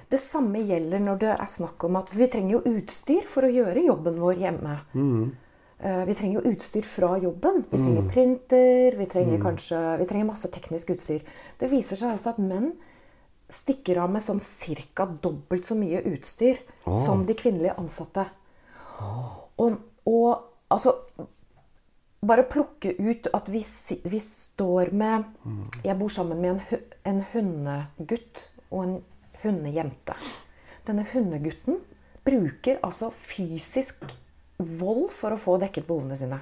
[0.07, 3.51] Det samme gjelder når det er snakk om at vi trenger jo utstyr for å
[3.51, 4.75] gjøre jobben vår hjemme.
[4.95, 5.41] Eh,
[5.79, 7.65] Vi trenger jo utstyr fra jobben.
[7.69, 11.25] Vi trenger printer, vi trenger kanskje Vi trenger masse teknisk utstyr.
[11.59, 12.69] Det viser seg altså at menn
[13.51, 14.39] stikker av med sånn
[14.95, 15.05] ca.
[15.05, 18.25] dobbelt så mye utstyr som de kvinnelige ansatte.
[19.61, 20.29] Og, og
[20.71, 21.01] altså
[22.25, 23.59] Bare plukke ut at vi,
[24.09, 25.27] vi står med
[25.85, 28.95] Jeg bor sammen med en, en hundegutt og en
[29.43, 30.15] hundejente.
[30.87, 31.83] Denne hundegutten
[32.25, 34.07] bruker altså fysisk
[34.59, 36.39] vold for å få dekket behovene sine.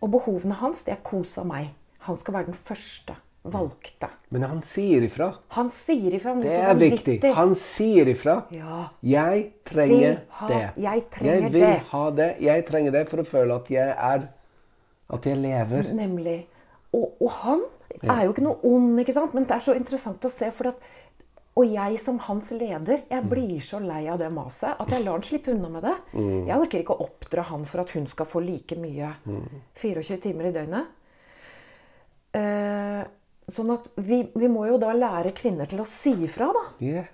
[0.00, 1.72] Og behovene hans det er kos av meg.
[2.06, 3.16] Han skal være den første
[3.50, 4.08] valgte.
[4.30, 5.30] Men han sier ifra.
[5.56, 7.32] Han sier ifra Det er viktig.
[7.34, 8.42] Han sier ifra.
[8.52, 8.88] Ja.
[9.02, 10.62] Jeg trenger ha- det.
[10.76, 11.78] jeg trenger vil det.
[11.90, 12.30] ha det.
[12.40, 14.28] Jeg trenger det for å føle at jeg er
[15.10, 15.92] At jeg lever.
[15.92, 16.46] Nemlig.
[16.94, 17.62] Og, og han
[18.02, 19.32] er jo ikke noe ond, ikke sant?
[19.34, 20.50] men det er så interessant å se.
[20.54, 20.76] For at,
[21.58, 25.18] og jeg som hans leder, jeg blir så lei av det maset at jeg lar
[25.18, 25.96] han slippe unna med det.
[26.46, 29.10] Jeg orker ikke å oppdra han for at hun skal få like mye
[29.74, 30.92] 24 timer i døgnet.
[32.38, 33.00] Eh,
[33.50, 36.64] sånn at vi, vi må jo da lære kvinner til å si ifra, da.
[36.86, 37.04] Ja.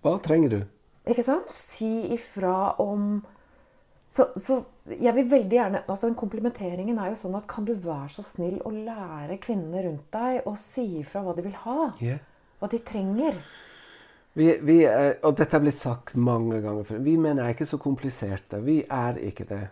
[0.00, 0.60] Hva trenger du?
[1.08, 1.52] Ikke sant?
[1.52, 3.20] Si ifra om
[4.08, 7.74] så, så jeg vil veldig gjerne altså den Komplementeringen er jo sånn at kan du
[7.76, 11.90] være så snill å lære kvinnene rundt deg å si ifra hva de vil ha?
[12.00, 12.16] Ja.
[12.58, 13.38] Hva de trenger?
[14.38, 17.00] Vi, vi er, og dette er blitt sagt mange ganger før.
[17.02, 18.60] Vi menn er ikke så kompliserte.
[18.62, 19.64] Vi er ikke det.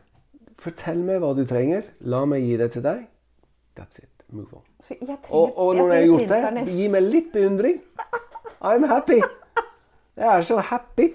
[0.59, 1.85] Fortell meg hva du trenger.
[2.11, 3.05] La meg gi det til deg.
[3.79, 4.11] That's it.
[4.35, 4.63] Move on.
[4.83, 7.77] Så jeg trenger, Og, og når jeg har gjort det, gi meg litt beundring.
[8.67, 9.21] I'm happy.
[10.17, 11.11] Jeg er så happy.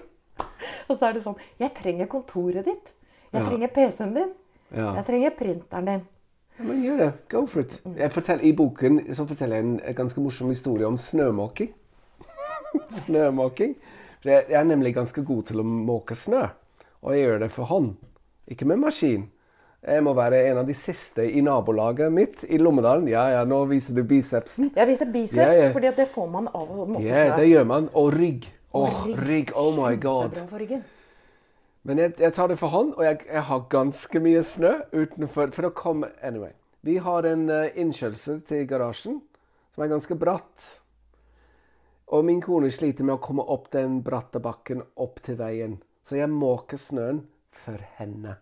[0.88, 2.92] Og så er det sånn Jeg trenger kontoret ditt.
[3.32, 3.48] Jeg Ja.
[3.48, 4.32] trenger PC-en din.
[4.72, 4.94] Ja.
[4.96, 6.02] Jeg trenger printeren din.
[6.58, 7.10] Ja, men gjør det.
[7.32, 7.78] Go for it.
[7.96, 11.72] Jeg forteller, I boken forteller jeg en, ganske morsom historie om snømåking.
[13.04, 13.76] snømåking.
[14.22, 16.46] For jeg, er nemlig ganske god til å måke snø.
[17.02, 17.94] Og jeg gjør det for hånd,
[18.46, 19.26] ikke med maskin.
[19.82, 23.08] Jeg må være en av de siste i nabolaget mitt i Lommedalen.
[23.10, 24.70] Ja, ja, nå viser du bicepsen.
[24.76, 25.72] Jeg viser biceps, Ja, ja.
[25.74, 27.08] fordi det får man av å måke snø.
[27.10, 27.88] Ja, det gjør man.
[27.98, 28.46] Og rygg.
[28.72, 29.50] Åh, oh, rygg.
[29.58, 30.30] Oh my god.
[30.30, 30.84] Kjempebra for ryggen.
[31.82, 35.50] Men jeg, jeg, tar det for hånd, og jeg, jeg, har ganske mye snø utenfor
[35.54, 36.54] for å komme Anyway.
[36.82, 39.20] Vi har en uh, innkjørsel til garasjen
[39.74, 40.68] som er ganske bratt.
[42.12, 45.78] Og min kone sliter med å komme opp den bratte bakken opp til veien.
[46.06, 47.22] Så jeg måker snøen
[47.54, 48.36] for henne.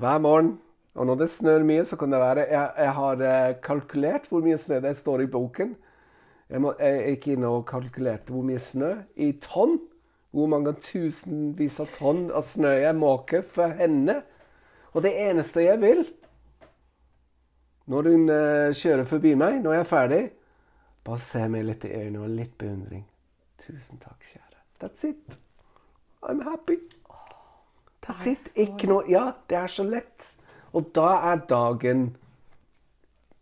[0.00, 0.58] Hver morgen.
[0.98, 4.44] Og når det snør mye, så kan det være Jeg, jeg har uh, kalkulert hvor
[4.44, 5.76] mye snø det står i boken.
[6.50, 9.78] Jeg, må, jeg gikk inn og kalkulerte hvor mye snø i tonn
[10.30, 14.20] hvor mange tusenvis av tonn av snø jeg måker for henne.
[14.94, 16.04] Og det eneste jeg vil
[17.90, 20.20] når hun uh, kjører forbi meg, når jeg er ferdig,
[21.06, 23.02] bare se meg litt i øynene og litt beundring.
[23.64, 24.60] Tusen takk, kjære.
[24.80, 25.38] That's it.
[26.22, 26.78] I'm happy.
[28.06, 28.46] That's it.
[28.56, 30.34] Ikke noe Ja, det er så lett.
[30.72, 32.12] Og da er dagen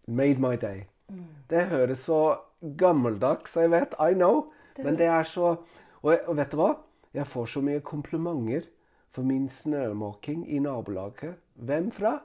[0.07, 0.87] made my day.
[1.09, 1.27] Mm.
[1.51, 2.39] Det høres så
[2.81, 3.95] gammeldags jeg vet.
[4.01, 4.49] I know.
[4.79, 5.57] Men det er så
[6.03, 6.73] og, og, vet du hva?
[7.17, 8.69] Jeg får så mye komplimenter
[9.15, 11.39] for min snømåking i nabolaget.
[11.55, 12.19] Hvem fra?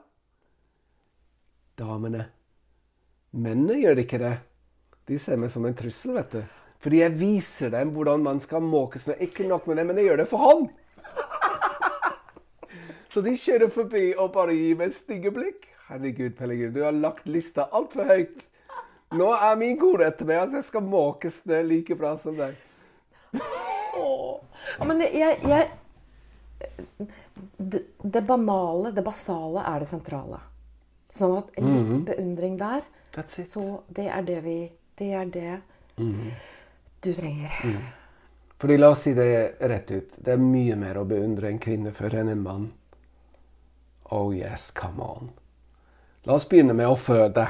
[1.78, 2.28] Damene.
[3.34, 4.36] Mennene gjør ikke det.
[5.08, 6.42] De ser meg som en trussel, vet du.
[6.84, 9.16] Fordi jeg viser dem hvordan man skal måke snø.
[9.24, 10.68] Ikke nok med det, men jeg gjør det for hånd!
[13.12, 15.68] Så de kjører forbi og bare gir meg stygge blikk.
[15.88, 18.46] Herregud, Pellegrin, du har lagt lista altfor høyt.
[19.14, 22.56] Nå er min kone etter meg at jeg skal måke snø like bra som deg.
[24.78, 25.70] Ja, men jeg, jeg
[27.56, 30.40] det, det, banale, det basale, er det sentrale.
[31.14, 32.04] Sånn at litt mm -hmm.
[32.04, 32.82] beundring der,
[33.26, 35.60] så det er det vi Det er det
[35.96, 36.30] mm -hmm.
[37.00, 37.50] du trenger.
[37.64, 37.82] Mm.
[38.58, 40.12] Fordi la oss si det rett ut.
[40.16, 42.72] Det er mye mer å beundre en kvinne for enn en mann.
[44.10, 45.30] Oh yes, come on.
[46.22, 47.46] La oss begynne med å føde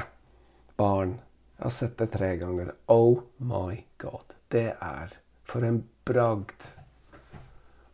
[0.75, 1.19] barn.
[1.57, 2.73] Jeg har sett det tre ganger.
[2.87, 4.33] Oh my god.
[4.47, 6.67] Det er for en bragd.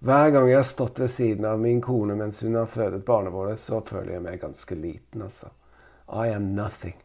[0.01, 3.33] Hver gang jeg har stått ved siden av min kone mens hun har fødet barnet
[3.33, 5.51] vårt, så føler jeg meg ganske liten, altså.
[6.09, 6.95] I am nothing.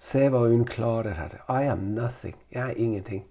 [0.00, 1.34] Se hva hun klarer her.
[1.44, 2.38] I am nothing.
[2.48, 3.26] Jeg er ingenting.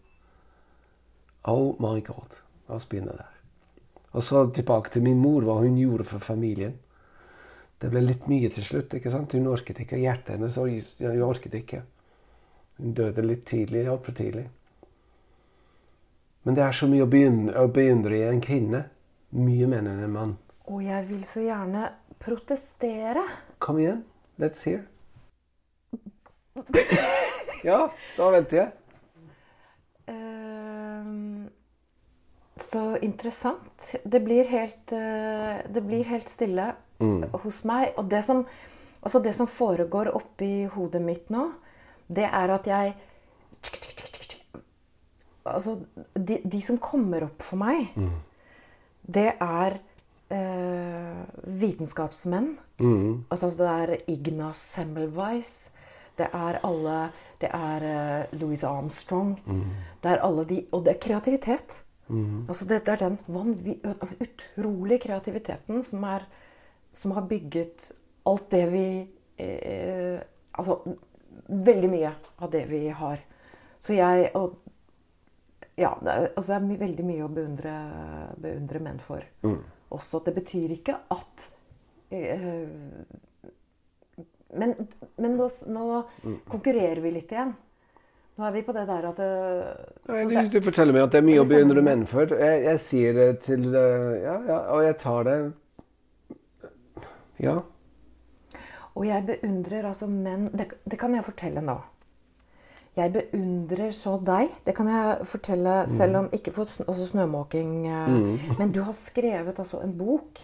[1.49, 2.37] Oh my god.
[2.69, 3.33] La oss begynne der.
[4.13, 6.77] Og så tilbake til min mor, hva hun gjorde for familien.
[7.81, 8.93] Det ble litt mye til slutt.
[8.93, 9.33] ikke sant?
[9.33, 9.97] Hun orket ikke.
[9.97, 10.61] Hjertet hennes
[11.01, 11.81] hun orket ikke.
[12.77, 14.45] Hun døde litt tidlig, altfor tidlig.
[16.47, 18.85] Men det er så mye å beundre, å beundre i en kvinne.
[19.35, 20.37] Mye mer enn en mann.
[20.69, 21.89] Og jeg vil så gjerne
[22.21, 23.23] protestere.
[23.61, 24.03] Kom igjen.
[24.39, 24.85] Let's hear.
[27.69, 27.79] ja,
[28.15, 28.71] da venter jeg.
[30.09, 31.49] Uh,
[32.63, 33.91] så interessant.
[34.03, 36.71] Det blir helt, uh, det blir helt stille
[37.03, 37.29] mm.
[37.43, 37.91] hos meg.
[37.99, 38.45] Og det som,
[39.01, 41.49] altså det som foregår oppi hodet mitt nå,
[42.07, 42.95] det er at jeg
[45.43, 45.77] altså,
[46.13, 48.15] de, de, som kommer opp for meg, mm.
[49.15, 49.79] det er
[50.33, 51.21] eh,
[51.63, 52.53] vitenskapsmenn.
[52.79, 53.25] Mm.
[53.29, 55.69] Altså, det er Igna Semmelweis.
[56.19, 59.37] Det er alle Det er eh, Louis Armstrong.
[59.45, 59.63] Mm.
[60.03, 61.83] Det er alle de Og det er kreativitet.
[62.07, 62.49] Mm.
[62.49, 63.19] Altså, det, det, er den
[64.19, 66.25] utrolige kreativiteten som, er,
[66.91, 67.91] som har bygget
[68.25, 68.87] alt det vi
[69.37, 70.19] eh,
[70.59, 70.81] Altså
[71.47, 73.21] veldig mye av det vi har.
[73.79, 74.57] Så jeg, og
[75.79, 77.75] ja, det er, altså det er veldig mye å beundre,
[78.41, 79.23] beundre menn for.
[79.45, 79.61] Mm.
[79.95, 80.21] Også.
[80.25, 81.47] Det betyr ikke at
[82.13, 82.67] øh,
[84.59, 84.73] Men,
[85.21, 85.87] men nå, nå
[86.23, 86.37] mm.
[86.49, 87.51] konkurrerer vi litt igjen.
[88.39, 91.25] Nå er vi på det der at uh, Nei, Du forteller meg at det er
[91.27, 92.31] mye å beundre menn for.
[92.39, 95.37] Jeg, jeg, sier det til uh, ja, ja, og jeg tar det
[97.43, 97.57] Ja.
[98.95, 101.77] Og jeg beundrer altså menn det, det kan jeg fortelle nå.
[102.97, 104.51] Jeg beundrer så deg.
[104.65, 105.91] Det kan jeg fortelle, mm.
[105.93, 107.75] selv om ikke for altså snømåking.
[107.87, 108.55] Eh, mm.
[108.59, 110.41] Men du har skrevet altså en bok.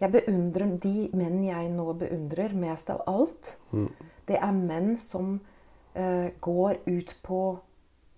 [0.00, 3.56] Jeg beundrer de menn jeg nå beundrer mest av alt.
[3.70, 3.90] Mm.
[4.26, 7.40] Det er menn som uh, går ut på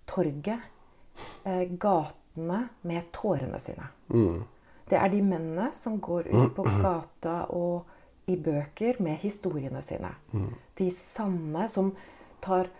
[0.09, 0.63] torget,
[1.45, 3.91] uh, gatene, med tårene sine.
[4.09, 4.45] Mm.
[4.89, 6.81] Det er de mennene som går ut på mm.
[6.81, 10.11] gata og i bøker med historiene sine.
[10.33, 10.51] Mm.
[10.79, 11.93] De sanne som
[12.43, 12.71] tar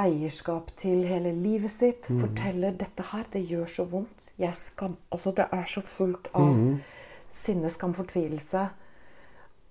[0.00, 2.08] eierskap til hele livet sitt.
[2.10, 2.20] Mm.
[2.20, 4.32] Forteller 'dette her, det gjør så vondt'.
[4.38, 6.80] Jeg skam, altså det er så fullt av mm.
[7.30, 8.68] sinne, skam, fortvilelse.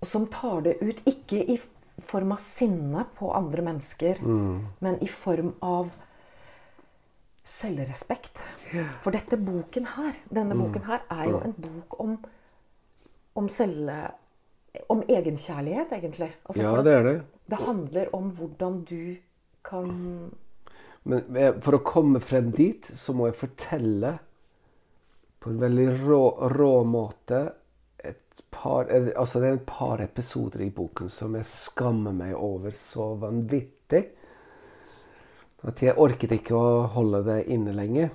[0.03, 1.59] Som tar det ut ikke i
[1.99, 4.65] form av sinne på andre mennesker, mm.
[4.79, 5.93] men i form av
[7.43, 8.41] selvrespekt.
[8.73, 8.91] Yeah.
[9.03, 10.63] For dette boken her, denne mm.
[10.63, 12.17] boken her er jo en bok om,
[13.33, 13.91] om selv...
[14.89, 16.31] Om egenkjærlighet, egentlig.
[16.49, 17.17] Altså, ja, det er det.
[17.45, 19.13] Det handler om hvordan du
[19.63, 20.31] kan
[21.03, 24.13] Men for å komme frem dit, så må jeg fortelle
[25.43, 26.21] på en veldig rå,
[26.53, 27.41] rå måte
[28.53, 32.75] par, eh, altså det er et par episoder i boken som jeg skammer meg over
[32.77, 34.03] så vanvittig
[35.63, 38.09] at jeg orket ikke å holde det inne lenger.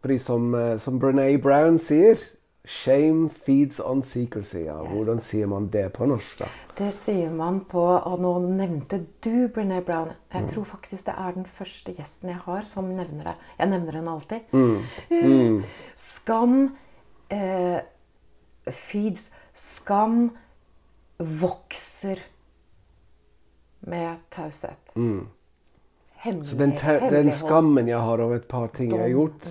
[0.00, 2.18] Fordi som, eh, som Brené Brown sier
[2.64, 4.60] Shame feeds on secrecy.
[4.68, 4.76] Ja.
[4.86, 6.50] Hvordan sier man det på norsk, da?
[6.78, 10.12] Det sier man på Og nå nevnte du Brené Brown.
[10.30, 13.34] Jeg tror faktisk det er den første gjesten jeg har som nevner det.
[13.58, 14.54] Jeg nevner henne alltid.
[14.54, 15.64] Mm.
[15.98, 16.56] Skam
[17.34, 17.82] eh,
[18.70, 19.26] feeds
[19.58, 20.30] Skam
[21.18, 22.22] vokser
[23.80, 24.94] med taushet.
[24.94, 25.26] Mm.
[26.22, 26.72] Så den,
[27.10, 29.46] den skammen jeg har over et par ting jeg har gjort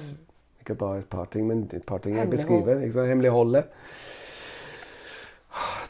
[0.71, 2.79] Ikke bare et par ting, men et par ting jeg beskriver.
[3.07, 3.67] Hemmeligholdet.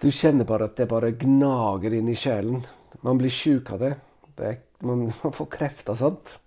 [0.02, 2.64] Du kjenner bare at det bare gnager inn i sjelen.
[3.06, 3.96] Man blir sjuk av det.
[4.38, 6.00] det er, man, man får kreft sant?
[6.00, 6.38] sånt.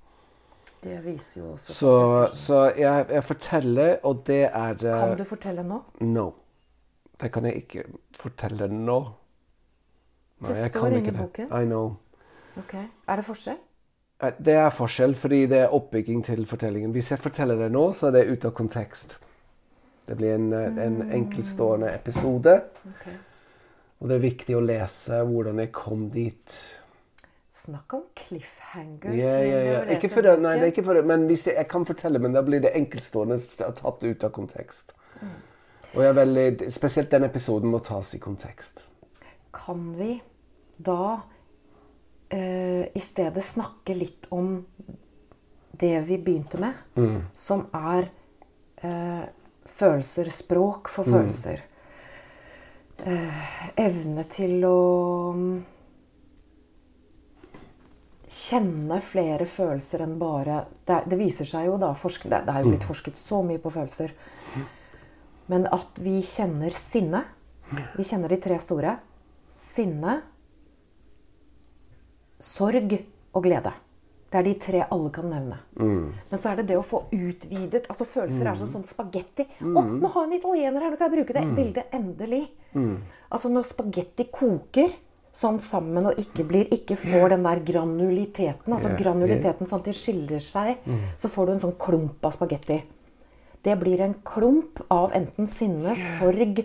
[0.84, 1.92] Det viser jo også Så,
[2.36, 5.78] så jeg, jeg forteller, og det er eh, Kan du fortelle nå?
[6.04, 6.26] No.
[7.20, 7.84] Det kan jeg ikke
[8.18, 8.98] fortelle nå.
[10.42, 11.48] Nei, Det står inni boken.
[11.54, 11.94] I know.
[12.58, 12.84] Okay.
[13.08, 13.62] Er det forskjell?
[14.20, 16.92] Det er forskjell, fordi det er oppbygging til fortellingen.
[16.94, 19.16] Hvis jeg forteller det nå, så er det ute av kontekst.
[20.06, 22.62] Det blir en, eh, en enkeltstående episode.
[22.94, 23.16] Okay.
[24.00, 26.56] Og det er viktig å lese hvordan jeg kom dit.
[27.54, 29.76] Snakk om cliffhanger Ja, til ja, ja.
[29.78, 31.68] å lese Ikke for det, nei, det er ikke for det, men hvis jeg, jeg
[31.70, 33.38] kan fortelle, men da blir det enkeltstående
[33.78, 34.94] tatt ut av kontekst.
[35.94, 38.82] Og jeg er veldig, Spesielt den episoden må tas i kontekst.
[39.54, 40.16] Kan vi
[40.82, 41.22] da
[42.34, 44.56] eh, i stedet snakke litt om
[45.78, 47.22] det vi begynte med, Mm.
[47.34, 48.08] som er
[48.82, 49.24] eh,
[49.66, 51.62] følelser, språk for følelser.
[53.04, 53.46] Eh,
[53.82, 54.78] evne til å
[55.34, 55.64] mm,
[58.34, 62.62] kjenne flere følelser enn bare Det, det viser seg jo da forske, det, det er
[62.64, 64.12] jo blitt forsket så mye på følelser.
[65.48, 67.24] Men at vi kjenner sinne.
[67.96, 68.94] Vi kjenner de tre store.
[69.52, 70.22] Sinne,
[72.40, 72.96] sorg
[73.34, 73.72] og glede.
[74.30, 75.58] Det er de tre alle kan nevne.
[75.78, 79.46] Men så er det det å få utvidet altså Følelser er som sånn spagetti.
[79.60, 80.90] 'Å, nå har jeg en italiener her!
[80.90, 81.84] Nå kan jeg bruke det bildet.
[81.94, 82.48] Endelig!'
[83.30, 84.90] Altså når spagetti koker
[85.34, 89.92] sånn sammen og ikke blir ikke får den der granuliteten, altså granuliteten sånn at de
[89.92, 90.78] skiller seg,
[91.18, 92.82] så får du en sånn klump av spagetti.
[93.62, 96.64] Det blir en klump av enten sinne, sorg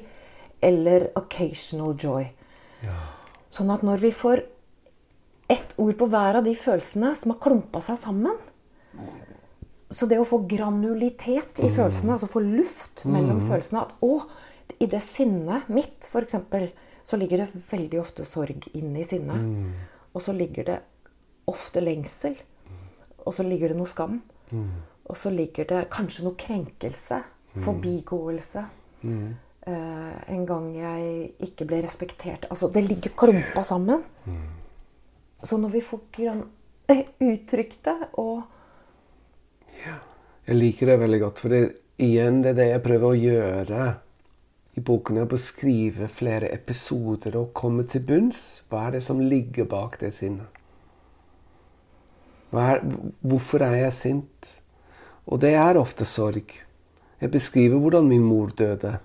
[0.61, 2.29] eller occasional joy.
[3.49, 4.43] Sånn at når vi får
[5.49, 8.37] ett ord på hver av de følelsene som har klumpa seg sammen
[9.89, 14.19] Så det å få granulitet i følelsene, altså få luft mellom følelsene at Å,
[14.77, 16.35] i det sinnet mitt, f.eks.,
[17.09, 19.41] så ligger det veldig ofte sorg inne i sinnet.
[20.13, 20.75] Og så ligger det
[21.49, 22.35] ofte lengsel.
[23.25, 24.19] Og så ligger det noe skam.
[25.09, 27.23] Og så ligger det kanskje noe krenkelse.
[27.65, 28.67] Forbigåelse.
[29.69, 32.45] Eh, en gang jeg ikke ble respektert.
[32.53, 34.05] Altså, det ligger klumpa sammen.
[35.43, 36.43] Så når vi får gran
[36.91, 38.41] eh, uttrykt det og
[39.79, 39.95] ja.
[40.49, 41.63] Jeg liker det veldig godt, for det,
[42.01, 43.83] igjen det er det jeg prøver å gjøre
[44.75, 45.19] i boken.
[45.19, 48.63] er Å beskrive flere episoder og komme til bunns.
[48.69, 50.57] Hva er det som ligger bak det sinnet?
[52.49, 52.81] Er,
[53.21, 54.49] hvorfor er jeg sint?
[55.29, 56.55] Og det er ofte sorg.
[57.19, 58.95] Jeg beskriver hvordan min mor døde.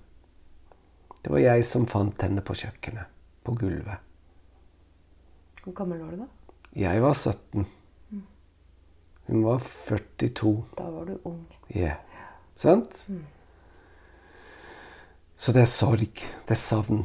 [1.20, 3.11] Det var jeg som fant henne på kjøkkenet,
[3.45, 4.13] på gulvet.
[5.64, 6.28] Hvor gammel var du da?
[6.76, 7.66] Jeg var 17.
[9.26, 10.64] Hun var 42.
[10.76, 11.44] Da var du ung.
[11.72, 11.94] Ja.
[12.60, 13.06] Sant?
[15.36, 16.20] Så det er sorg.
[16.44, 17.04] Det er savn.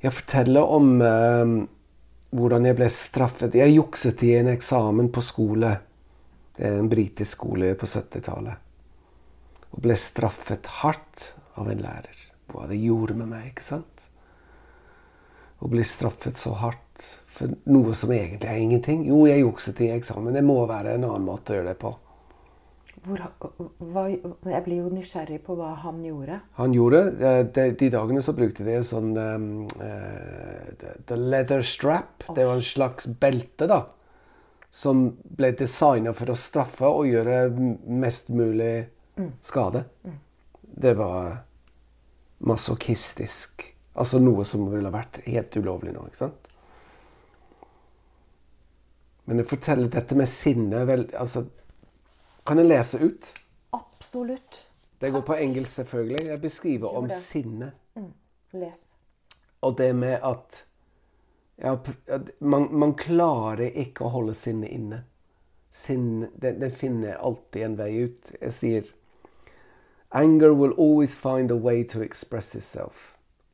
[0.00, 1.54] Jeg forteller om eh,
[2.30, 3.58] hvordan jeg ble straffet.
[3.58, 5.72] Jeg jukset i en eksamen på skole.
[6.56, 8.68] Det er en britisk skole på 70-tallet.
[9.74, 12.22] Og ble straffet hardt av en lærer.
[12.50, 14.06] Hva det gjorde med meg, ikke sant?
[15.60, 16.89] Å bli straffet så hardt
[17.40, 19.02] for noe som egentlig er ingenting.
[19.08, 20.36] Jo, jeg jukset i eksamen.
[20.36, 21.94] Det må være en annen måte å gjøre det på.
[23.00, 23.22] Hvor,
[23.94, 26.36] hva, jeg blir jo nysgjerrig på hva han gjorde.
[26.58, 29.46] Han gjorde eh, de, de dagene så brukte de en sånn um,
[29.80, 32.26] uh, the- The leather strap.
[32.36, 33.80] Det var en slags belte, da.
[34.70, 37.40] Som ble designa for å straffe og gjøre
[37.88, 38.84] mest mulig
[39.42, 39.86] skade.
[40.60, 41.40] Det var
[42.44, 43.64] masochistisk.
[43.98, 46.49] Altså noe som ville vært helt ulovlig nå, ikke sant?
[49.30, 51.44] Men jeg forteller dette med sinne vel, altså,
[52.46, 53.26] Kan jeg lese ut?
[53.76, 54.64] Absolutt.
[54.98, 56.24] Det går på engelsk, selvfølgelig.
[56.26, 57.70] Jeg beskriver om sinne.
[57.94, 58.10] Mm.
[58.58, 58.80] Les.
[59.62, 60.64] Og det med at,
[61.62, 61.76] ja,
[62.08, 65.04] at man, man klarer ikke å holde sinnet inne.
[65.70, 68.34] Sinn det, det finner alltid en vei ut.
[68.40, 68.90] Jeg sier
[70.10, 73.10] Anger will always find a way to express itself.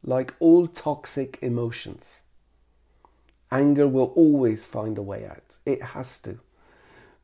[0.06, 2.20] like all toxic emotions.
[3.50, 5.58] Anger will always find a way out.
[5.64, 6.38] It has to.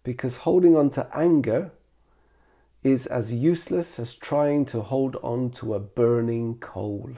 [0.04, 1.70] Because holding on to anger
[2.82, 7.10] is as useless as trying to hold on to a burning coal.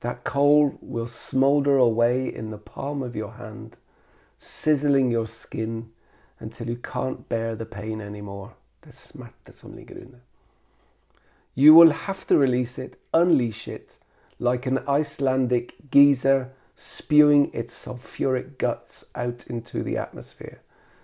[0.00, 3.76] That coal will smolder away in the palm of your hand,
[4.38, 5.90] sizzling your skin
[6.38, 8.54] until you can't bear the pain anymore.
[8.82, 10.20] Det smerte som ligger under.
[11.56, 13.96] You will have to release it, unleash it,
[14.38, 20.60] like an Icelandic geyser spewing its sulfuric guts out into the atmosphere,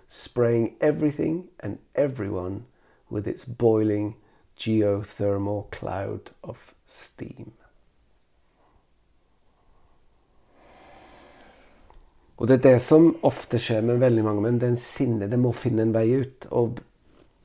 [0.07, 2.63] spraying everything and everyone
[3.09, 4.15] with its boiling
[4.57, 7.51] geothermal cloud of steam.
[12.37, 14.61] Og det er det som ofte skjer med veldig mange menn.
[14.61, 16.47] Den sinne, det må finne en vei ut.
[16.51, 16.79] Og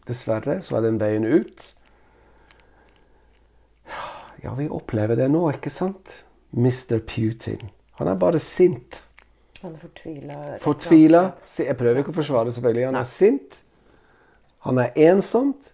[0.07, 1.75] dessverre så er den veien ut
[4.43, 6.25] Ja, vi opplever det nå, ikke sant?
[6.55, 7.03] Mr.
[7.07, 7.71] Putin.
[8.01, 9.03] Han er bare sint.
[9.61, 10.37] Han er fortvila.
[10.63, 11.25] Fortvila.
[11.61, 12.87] Jeg prøver ikke å forsvare, selvfølgelig.
[12.89, 13.59] Han er sint.
[14.65, 15.69] Han er ensomt.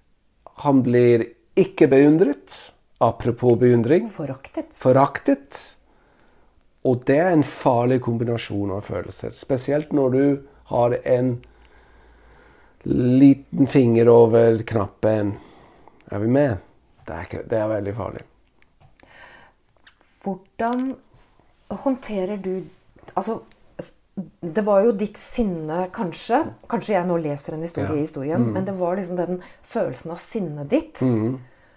[0.66, 2.56] Han blir ikke beundret.
[2.98, 4.10] Apropos beundring.
[4.10, 4.74] Foraktet.
[4.82, 5.62] Foraktet.
[6.86, 9.34] Og det er en farlig kombinasjon av følelser.
[9.38, 10.24] Spesielt når du
[10.72, 11.36] har en
[13.22, 15.36] liten finger over knappen.
[16.10, 16.62] Er vi med?
[17.06, 18.22] Det er, ikke, det er veldig farlig.
[20.26, 20.88] Hvordan
[21.70, 22.62] håndterer du
[23.16, 23.40] Altså,
[24.42, 26.40] det var jo ditt sinne, kanskje.
[26.68, 27.94] Kanskje jeg nå leser en historie Ja.
[27.94, 28.52] i historien, Mm.
[28.52, 30.96] men det var liksom den følelsen av sinnet ditt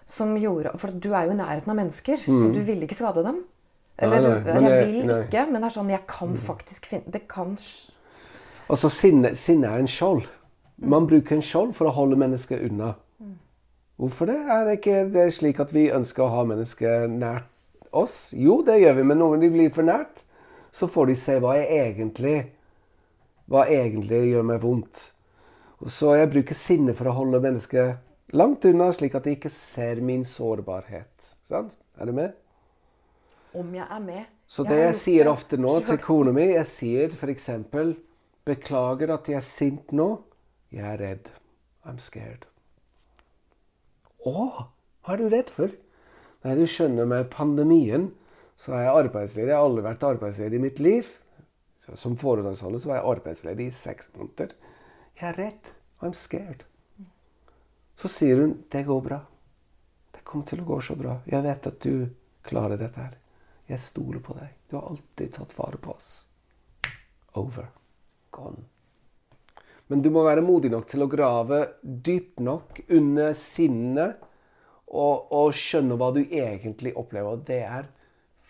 [0.05, 3.23] som gjorde For du er jo i nærheten av mennesker, så du ville ikke skade
[3.23, 3.43] dem.
[3.99, 4.43] Eller Mm.
[4.45, 5.15] Nei, nei, jeg vil nei.
[5.15, 5.27] Mm.
[5.27, 7.57] ikke, men det er sånn Jeg kan faktisk finne Det kan
[8.69, 10.25] Altså, sinne, sinne er en skjold.
[10.77, 12.95] Man bruker en skjold for å holde mennesker unna.
[13.99, 14.37] Hvorfor det?
[14.47, 17.43] Er det ikke det slik at vi ønsker å ha mennesker nært
[17.91, 18.33] oss?
[18.37, 20.25] Jo, det gjør vi, men når de blir for nært,
[20.71, 22.37] så får de se hva jeg egentlig
[23.49, 25.07] Hva egentlig gjør meg vondt.
[25.81, 29.49] Og Så jeg bruker sinne for å holde mennesket langt unna, slik at de ikke
[29.49, 31.31] ser min sårbarhet.
[31.49, 31.73] Sant?
[31.97, 32.35] Er du med?
[33.57, 34.27] Om jeg er med.
[34.45, 37.49] Så det jeg, jeg sier ofte nå til kona mi, jeg sier f.eks.:
[38.45, 40.09] Beklager at jeg er sint nå.
[40.69, 41.33] Jeg er redd.
[41.85, 42.45] I'm scared.
[44.29, 44.69] Å,
[45.01, 45.73] hva er du redd for?
[46.45, 48.09] Nei, du skjønner, med pandemien
[48.59, 49.49] så er jeg arbeidsledig.
[49.51, 51.09] Jeg har aldri vært arbeidsledig i mitt liv.
[51.79, 54.55] Så som foredragsholder så var jeg arbeidsledig i seks måneder.
[55.19, 55.71] Jeg er redd.
[55.99, 56.63] I'm scared.
[57.99, 59.19] Så sier hun det går bra.
[60.15, 61.17] Det kommer til å gå så bra.
[61.27, 62.07] Jeg vet at du
[62.47, 63.17] klarer dette her.
[63.69, 64.55] Jeg stoler på deg.
[64.69, 66.13] Du har alltid tatt vare på oss.
[67.39, 67.67] Over.
[68.31, 68.63] Gone.
[69.89, 74.28] Men du må være modig nok til å grave dypt nok under sinnet
[74.89, 77.37] og, og skjønne hva du egentlig opplever.
[77.37, 77.89] Og det er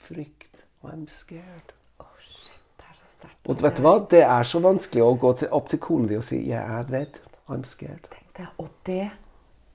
[0.08, 0.64] frykt.
[0.84, 1.74] I'm scared.
[2.00, 3.40] Å, shit, det er så sterkt.
[3.50, 3.96] Og vet du hva?
[4.10, 6.84] Det er så vanskelig å gå til, opp til kona di og si 'jeg er
[6.86, 7.20] redd'.
[7.50, 8.08] I'm scared.
[8.12, 8.48] Tenk det.
[8.58, 9.12] Og det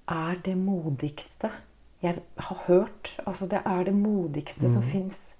[0.08, 1.50] er det modigste
[2.02, 3.18] jeg har hørt.
[3.26, 4.72] Altså, det er det modigste Mm.
[4.72, 5.34] som fins.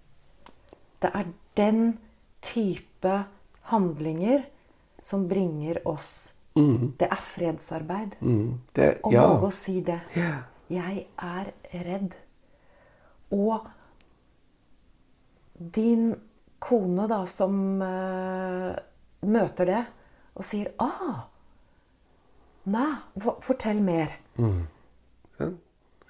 [1.03, 1.25] Det er
[1.57, 1.99] den
[2.43, 3.25] type
[3.63, 4.43] handlinger
[5.03, 6.31] som bringer oss
[6.99, 8.15] Det er fredsarbeid.
[8.21, 8.61] Mm.
[8.77, 10.01] Det, Å våge å si det.
[10.17, 10.43] Ja.
[10.73, 11.51] Jeg er
[11.85, 12.17] redd.
[13.35, 13.67] Og
[15.55, 16.15] din
[16.65, 18.73] kone, da, som uh,
[19.29, 19.83] møter det
[20.35, 21.29] og sier ah,
[22.65, 22.95] Nei,
[23.45, 24.15] fortell mer.
[24.41, 25.51] Ja.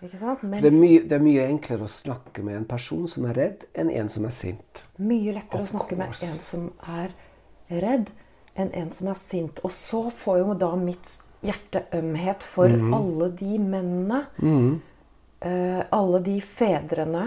[0.05, 0.45] Ikke sant?
[0.45, 3.65] Det er, mye, det er mye enklere å snakke med en person som er redd,
[3.75, 4.85] enn en som er sint.
[5.01, 7.15] mye lettere Of å snakke med en som er
[7.83, 8.13] redd,
[8.55, 9.59] enn en som er sint.
[9.65, 12.93] Og så får jo da mitt hjerte ømhet for mm.
[12.97, 14.21] alle de mennene.
[15.45, 17.25] eh, alle de fedrene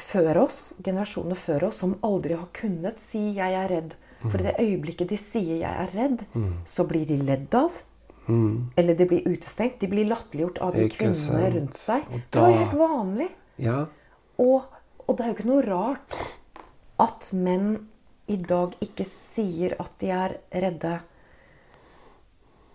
[0.00, 3.96] før oss, generasjoner før oss, som aldri har kunnet si 'jeg er redd'.
[4.20, 6.24] For i det øyeblikket de sier 'jeg er redd',
[6.64, 7.72] så blir de ledd av.
[8.76, 9.80] Eller de blir utestengt.
[9.80, 12.04] De blir latterliggjort av de kvinnene rundt seg.
[12.30, 13.28] Det var helt vanlig.
[13.56, 13.86] Ja.
[14.38, 14.62] Og,
[15.06, 16.18] og det er jo ikke noe rart
[17.00, 17.72] at menn
[18.30, 21.00] i dag ikke sier at de er redde.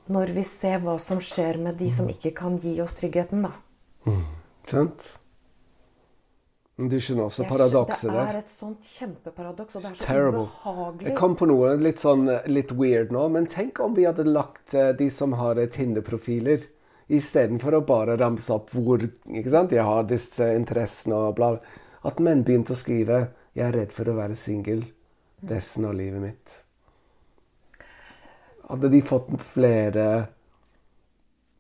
[0.07, 3.53] Når vi ser hva som skjer med de som ikke kan gi oss tryggheten, da.
[4.69, 5.05] Sant?
[6.75, 8.17] Men du skjønner også paradokset der.
[8.17, 10.41] Det er et sånt kjempeparadoks, og det er så Terrible.
[10.43, 11.07] ubehagelig.
[11.07, 14.25] Jeg kom på noe litt sånn eh, litt weird nå, men tenk om vi hadde
[14.27, 16.67] lagt eh, de som har eh, Tinder-profiler,
[17.07, 19.71] istedenfor å bare ramse opp hvor ikke sant?
[19.77, 21.53] jeg har disse interessene og bla.
[22.05, 24.83] At menn begynte å skrive 'Jeg er redd for å være singel
[25.47, 26.64] resten av livet mitt'.
[28.65, 30.05] Hadde de fått flere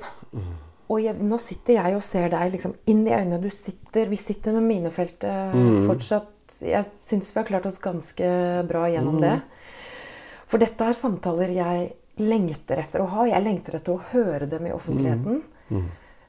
[0.89, 3.39] Og jeg, nå sitter jeg og ser deg liksom inn i øynene.
[3.43, 5.55] Du sitter, vi sitter med minefeltet
[5.87, 6.61] fortsatt.
[6.65, 8.29] Jeg syns vi har klart oss ganske
[8.67, 9.37] bra gjennom det.
[10.49, 11.91] For dette er samtaler jeg
[12.25, 13.27] lengter etter å ha.
[13.29, 15.43] Jeg lengter etter å høre dem i offentligheten.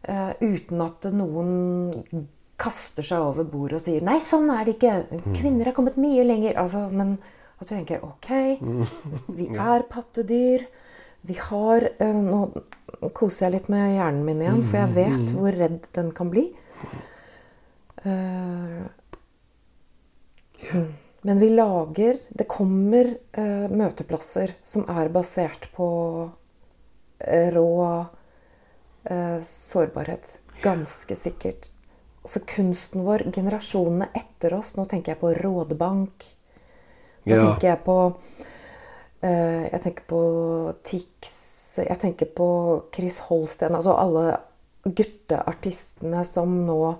[0.03, 2.27] eh, uten at noen
[2.59, 5.21] kaster seg over bordet og sier 'Nei, sånn er det ikke.
[5.39, 7.17] Kvinner er kommet mye lenger.' Altså, men
[7.59, 8.29] at du tenker 'Ok,
[9.37, 10.67] vi er pattedyr'.
[11.21, 12.47] Vi har eh, Nå
[13.15, 16.45] koser jeg litt med hjernen min igjen, for jeg vet hvor redd den kan bli.
[18.07, 18.79] Eh,
[21.27, 25.89] men vi lager Det kommer eh, møteplasser som er basert på
[27.19, 27.67] rå
[29.43, 30.37] sårbarhet.
[30.63, 31.67] Ganske sikkert.
[32.23, 36.27] Så kunsten vår, generasjonene etter oss Nå tenker jeg på Rådebank.
[37.25, 37.39] Nå Ja.
[37.41, 37.97] tenker jeg på
[39.21, 40.21] eh, Jeg tenker på
[40.83, 41.35] Tix.
[41.77, 42.49] Jeg tenker på
[42.95, 43.75] Chris Holsten.
[43.75, 44.37] Altså alle
[44.85, 46.97] gutteartistene som nå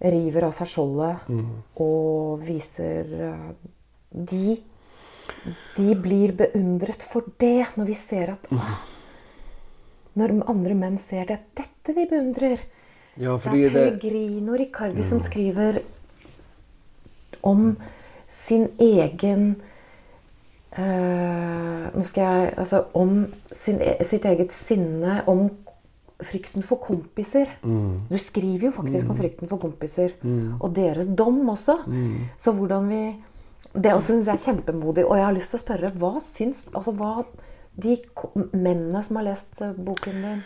[0.00, 1.26] river av seg skjoldet
[1.76, 3.50] og viser eh,
[4.10, 4.56] De
[5.76, 8.56] de blir beundret for det når vi ser at å,
[10.18, 11.36] Når andre menn ser det.
[11.54, 12.58] Dette vi beundrer.
[13.16, 15.78] Ja, Det er Pellegrino Riccardi som skriver
[17.46, 17.76] om
[18.30, 19.48] sin egen
[20.78, 25.48] eh, Nå skal jeg Altså om sin, e- sitt eget sinne, om
[26.20, 27.48] frykten for kompiser.
[27.64, 30.12] Du skriver jo faktisk om frykten for kompiser.
[30.60, 31.78] Og deres dom også.
[32.38, 33.02] Så hvordan vi
[33.72, 35.04] Det også syns jeg er kjempemodig.
[35.06, 37.24] Og jeg har lyst til å spørre hva syns Altså hva
[37.80, 37.96] de
[38.52, 40.40] mennene som har lest eh, boken din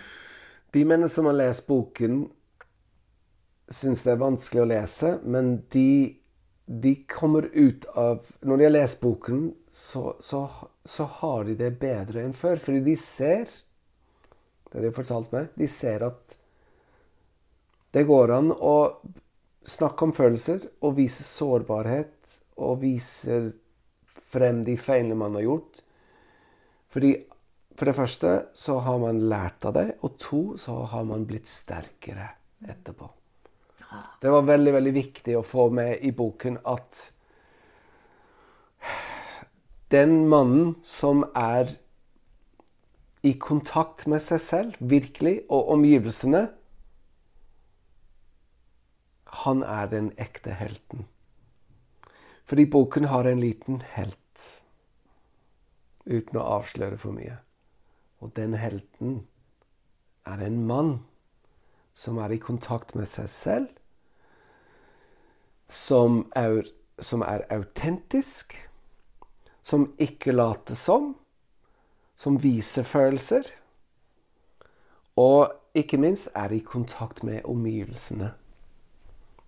[0.75, 2.29] De mennene som har lest boken,
[3.71, 6.17] syns det er vanskelig å lese, men de,
[6.67, 10.49] de kommer ut av Når de har lest boken, så, så,
[10.85, 12.63] så har de det bedre enn før.
[12.63, 13.51] Fordi de ser
[14.71, 15.53] Det har fortalt meg.
[15.55, 16.39] De ser at
[17.95, 18.77] det går an å
[19.71, 22.11] snakke om følelser og vise sårbarhet
[22.59, 23.37] og vise
[24.19, 25.79] frem de feilene man har gjort.
[26.91, 27.13] Fordi
[27.79, 31.51] for det første så har man lært av det, og to så har man blitt
[31.51, 32.29] sterkere
[32.67, 33.09] etterpå.
[34.21, 37.11] Det var veldig, veldig viktig å få med i boken at
[39.95, 41.77] den mannen som er
[43.25, 46.47] i kontakt med seg selv, virkelig, og omgivelsene
[49.45, 51.07] Han er den ekte helten.
[52.45, 54.45] Fordi boken har en liten helt,
[56.07, 57.41] uten å avsløre for mye.
[58.23, 59.25] Og den helten
[60.25, 60.93] er en mann
[61.95, 63.69] som er i kontakt med seg selv,
[65.75, 66.63] som er,
[67.03, 68.55] som er autentisk,
[69.65, 71.15] som ikke later som,
[72.17, 73.49] som viser følelser,
[75.19, 78.33] og ikke minst er i kontakt med omgivelsene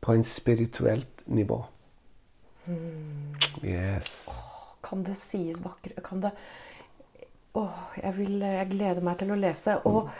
[0.00, 1.64] på en spirituelt nivå.
[3.64, 4.26] Yes.
[4.82, 6.32] Kan det sies vakrere Kan det
[7.56, 9.78] Åh, jeg, vil, jeg gleder meg til å lese.
[9.88, 10.10] Og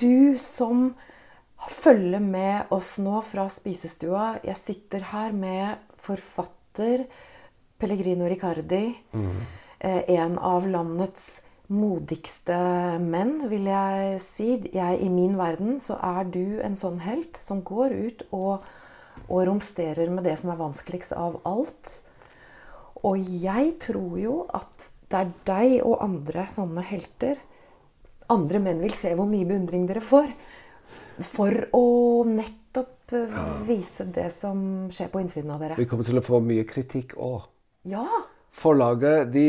[0.00, 0.88] du som
[1.70, 7.06] følger med oss nå fra spisestua Jeg sitter her med forfatter
[7.78, 8.92] Pellegrino Riccardi.
[9.12, 9.40] Mm.
[9.82, 11.42] En av landets
[11.72, 12.56] modigste
[13.02, 14.48] menn, vil jeg si.
[14.74, 18.66] Jeg, I min verden så er du en sånn helt som går ut og,
[19.28, 21.96] og romsterer med det som er vanskeligst av alt.
[23.02, 27.40] Og jeg tror jo at det er deg og andre sånne helter
[28.32, 30.30] Andre menn vil se hvor mye beundring dere får.
[31.20, 31.86] For å
[32.28, 33.46] nettopp ja.
[33.66, 35.76] vise det som skjer på innsiden av dere.
[35.76, 37.42] Vi kommer til å få mye kritikk òg.
[37.90, 38.06] Ja!
[38.52, 39.46] Forlaget de,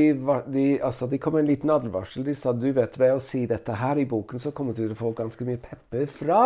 [0.48, 2.24] de, altså, de kom med en liten advarsel.
[2.24, 4.96] De sa du vet ved å si dette her i boken, så kommer du til
[4.96, 6.44] å få ganske mye pepper fra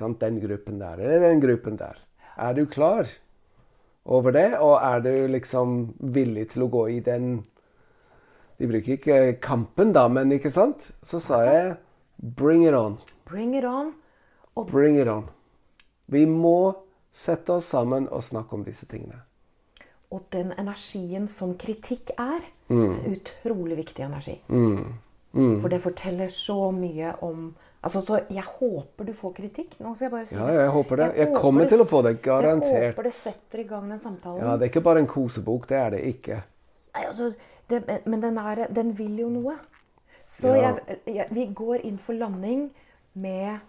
[0.00, 1.98] den gruppen der eller den gruppen der.
[2.38, 3.08] Er du klar
[4.04, 7.44] over det, og er du liksom villig til å gå i den
[8.60, 10.90] De bruker ikke kampen, da, men ikke sant?
[11.02, 11.76] Så sa jeg
[12.20, 12.98] bring it on.
[13.24, 13.94] Bring it on.
[14.66, 15.28] Bring it on.
[16.08, 16.74] Vi må
[17.12, 19.20] sette oss sammen og snakke om disse tingene.
[20.10, 22.40] Og den energien som kritikk er,
[22.70, 24.40] en utrolig viktig energi.
[24.48, 25.60] Mm.
[25.62, 29.78] For det forteller så mye om Altså, så Jeg håper du får kritikk.
[29.80, 31.04] Nå skal jeg bare si Ja, jeg håper det.
[31.16, 32.72] Jeg jeg kommer det til å få det, garantert.
[32.74, 34.42] Jeg håper det setter i gang den samtalen.
[34.44, 35.66] Ja, det er ikke bare en kosebok.
[35.68, 36.42] Det er det ikke.
[36.94, 37.30] Nei, altså,
[37.70, 39.56] det, men- men den, er, den vil jo noe.
[40.26, 40.74] Så Ja.
[40.88, 42.70] jeg, jeg, vi går inn for landing
[43.14, 43.60] med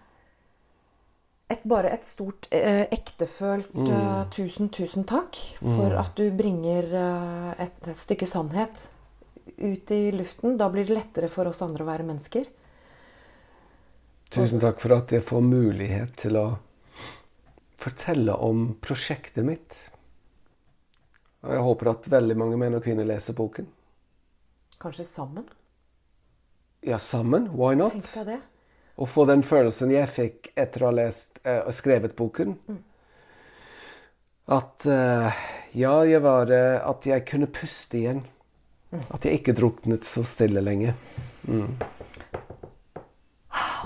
[1.52, 3.88] et, bare et stort eh, ektefølt Mm.
[3.88, 8.88] uh, tusen, tusen takk for at du bringer uh, et, et stykke sannhet
[9.58, 10.56] ut i luften.
[10.58, 12.48] Da blir det lettere for oss andre å være mennesker.
[14.32, 16.46] Tusen takk for at jeg får mulighet til å
[17.82, 19.76] fortelle om prosjektet mitt.
[21.42, 23.66] Og jeg håper at veldig mange menn og kvinner leser boken.
[24.82, 25.48] Kanskje sammen.
[26.86, 27.50] Ja, sammen.
[27.54, 27.92] Why not?
[27.94, 28.40] Tenk deg det.
[29.00, 32.56] Og få den følelsen jeg fikk etter å ha lest eh, og skrevet boken.
[34.52, 35.42] At eh,
[35.78, 38.24] ja, jeg var eh, At jeg kunne puste igjen.
[39.08, 40.92] At jeg ikke druknet så stille lenge.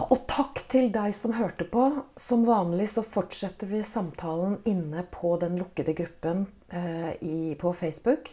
[0.07, 1.84] Og takk til deg som hørte på.
[2.18, 8.32] Som vanlig så fortsetter vi samtalen inne på den lukkede gruppen eh, i, på Facebook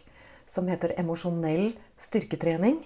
[0.49, 2.82] som heter Emosjonell styrketrening.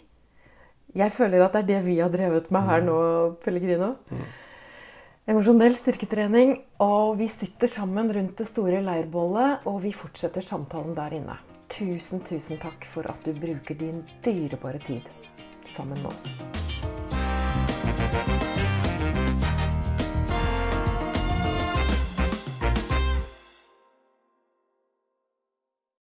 [0.97, 2.97] Jeg føler at det er det vi har drevet med her nå,
[3.43, 3.93] Pellegrino.
[5.27, 6.55] Emosjonell styrketrening.
[6.83, 11.37] Og vi sitter sammen rundt det store leirbålet, og vi fortsetter samtalen der inne.
[11.67, 15.11] Tusen, tusen takk for at du bruker din dyrebare tid
[15.67, 16.76] sammen med oss.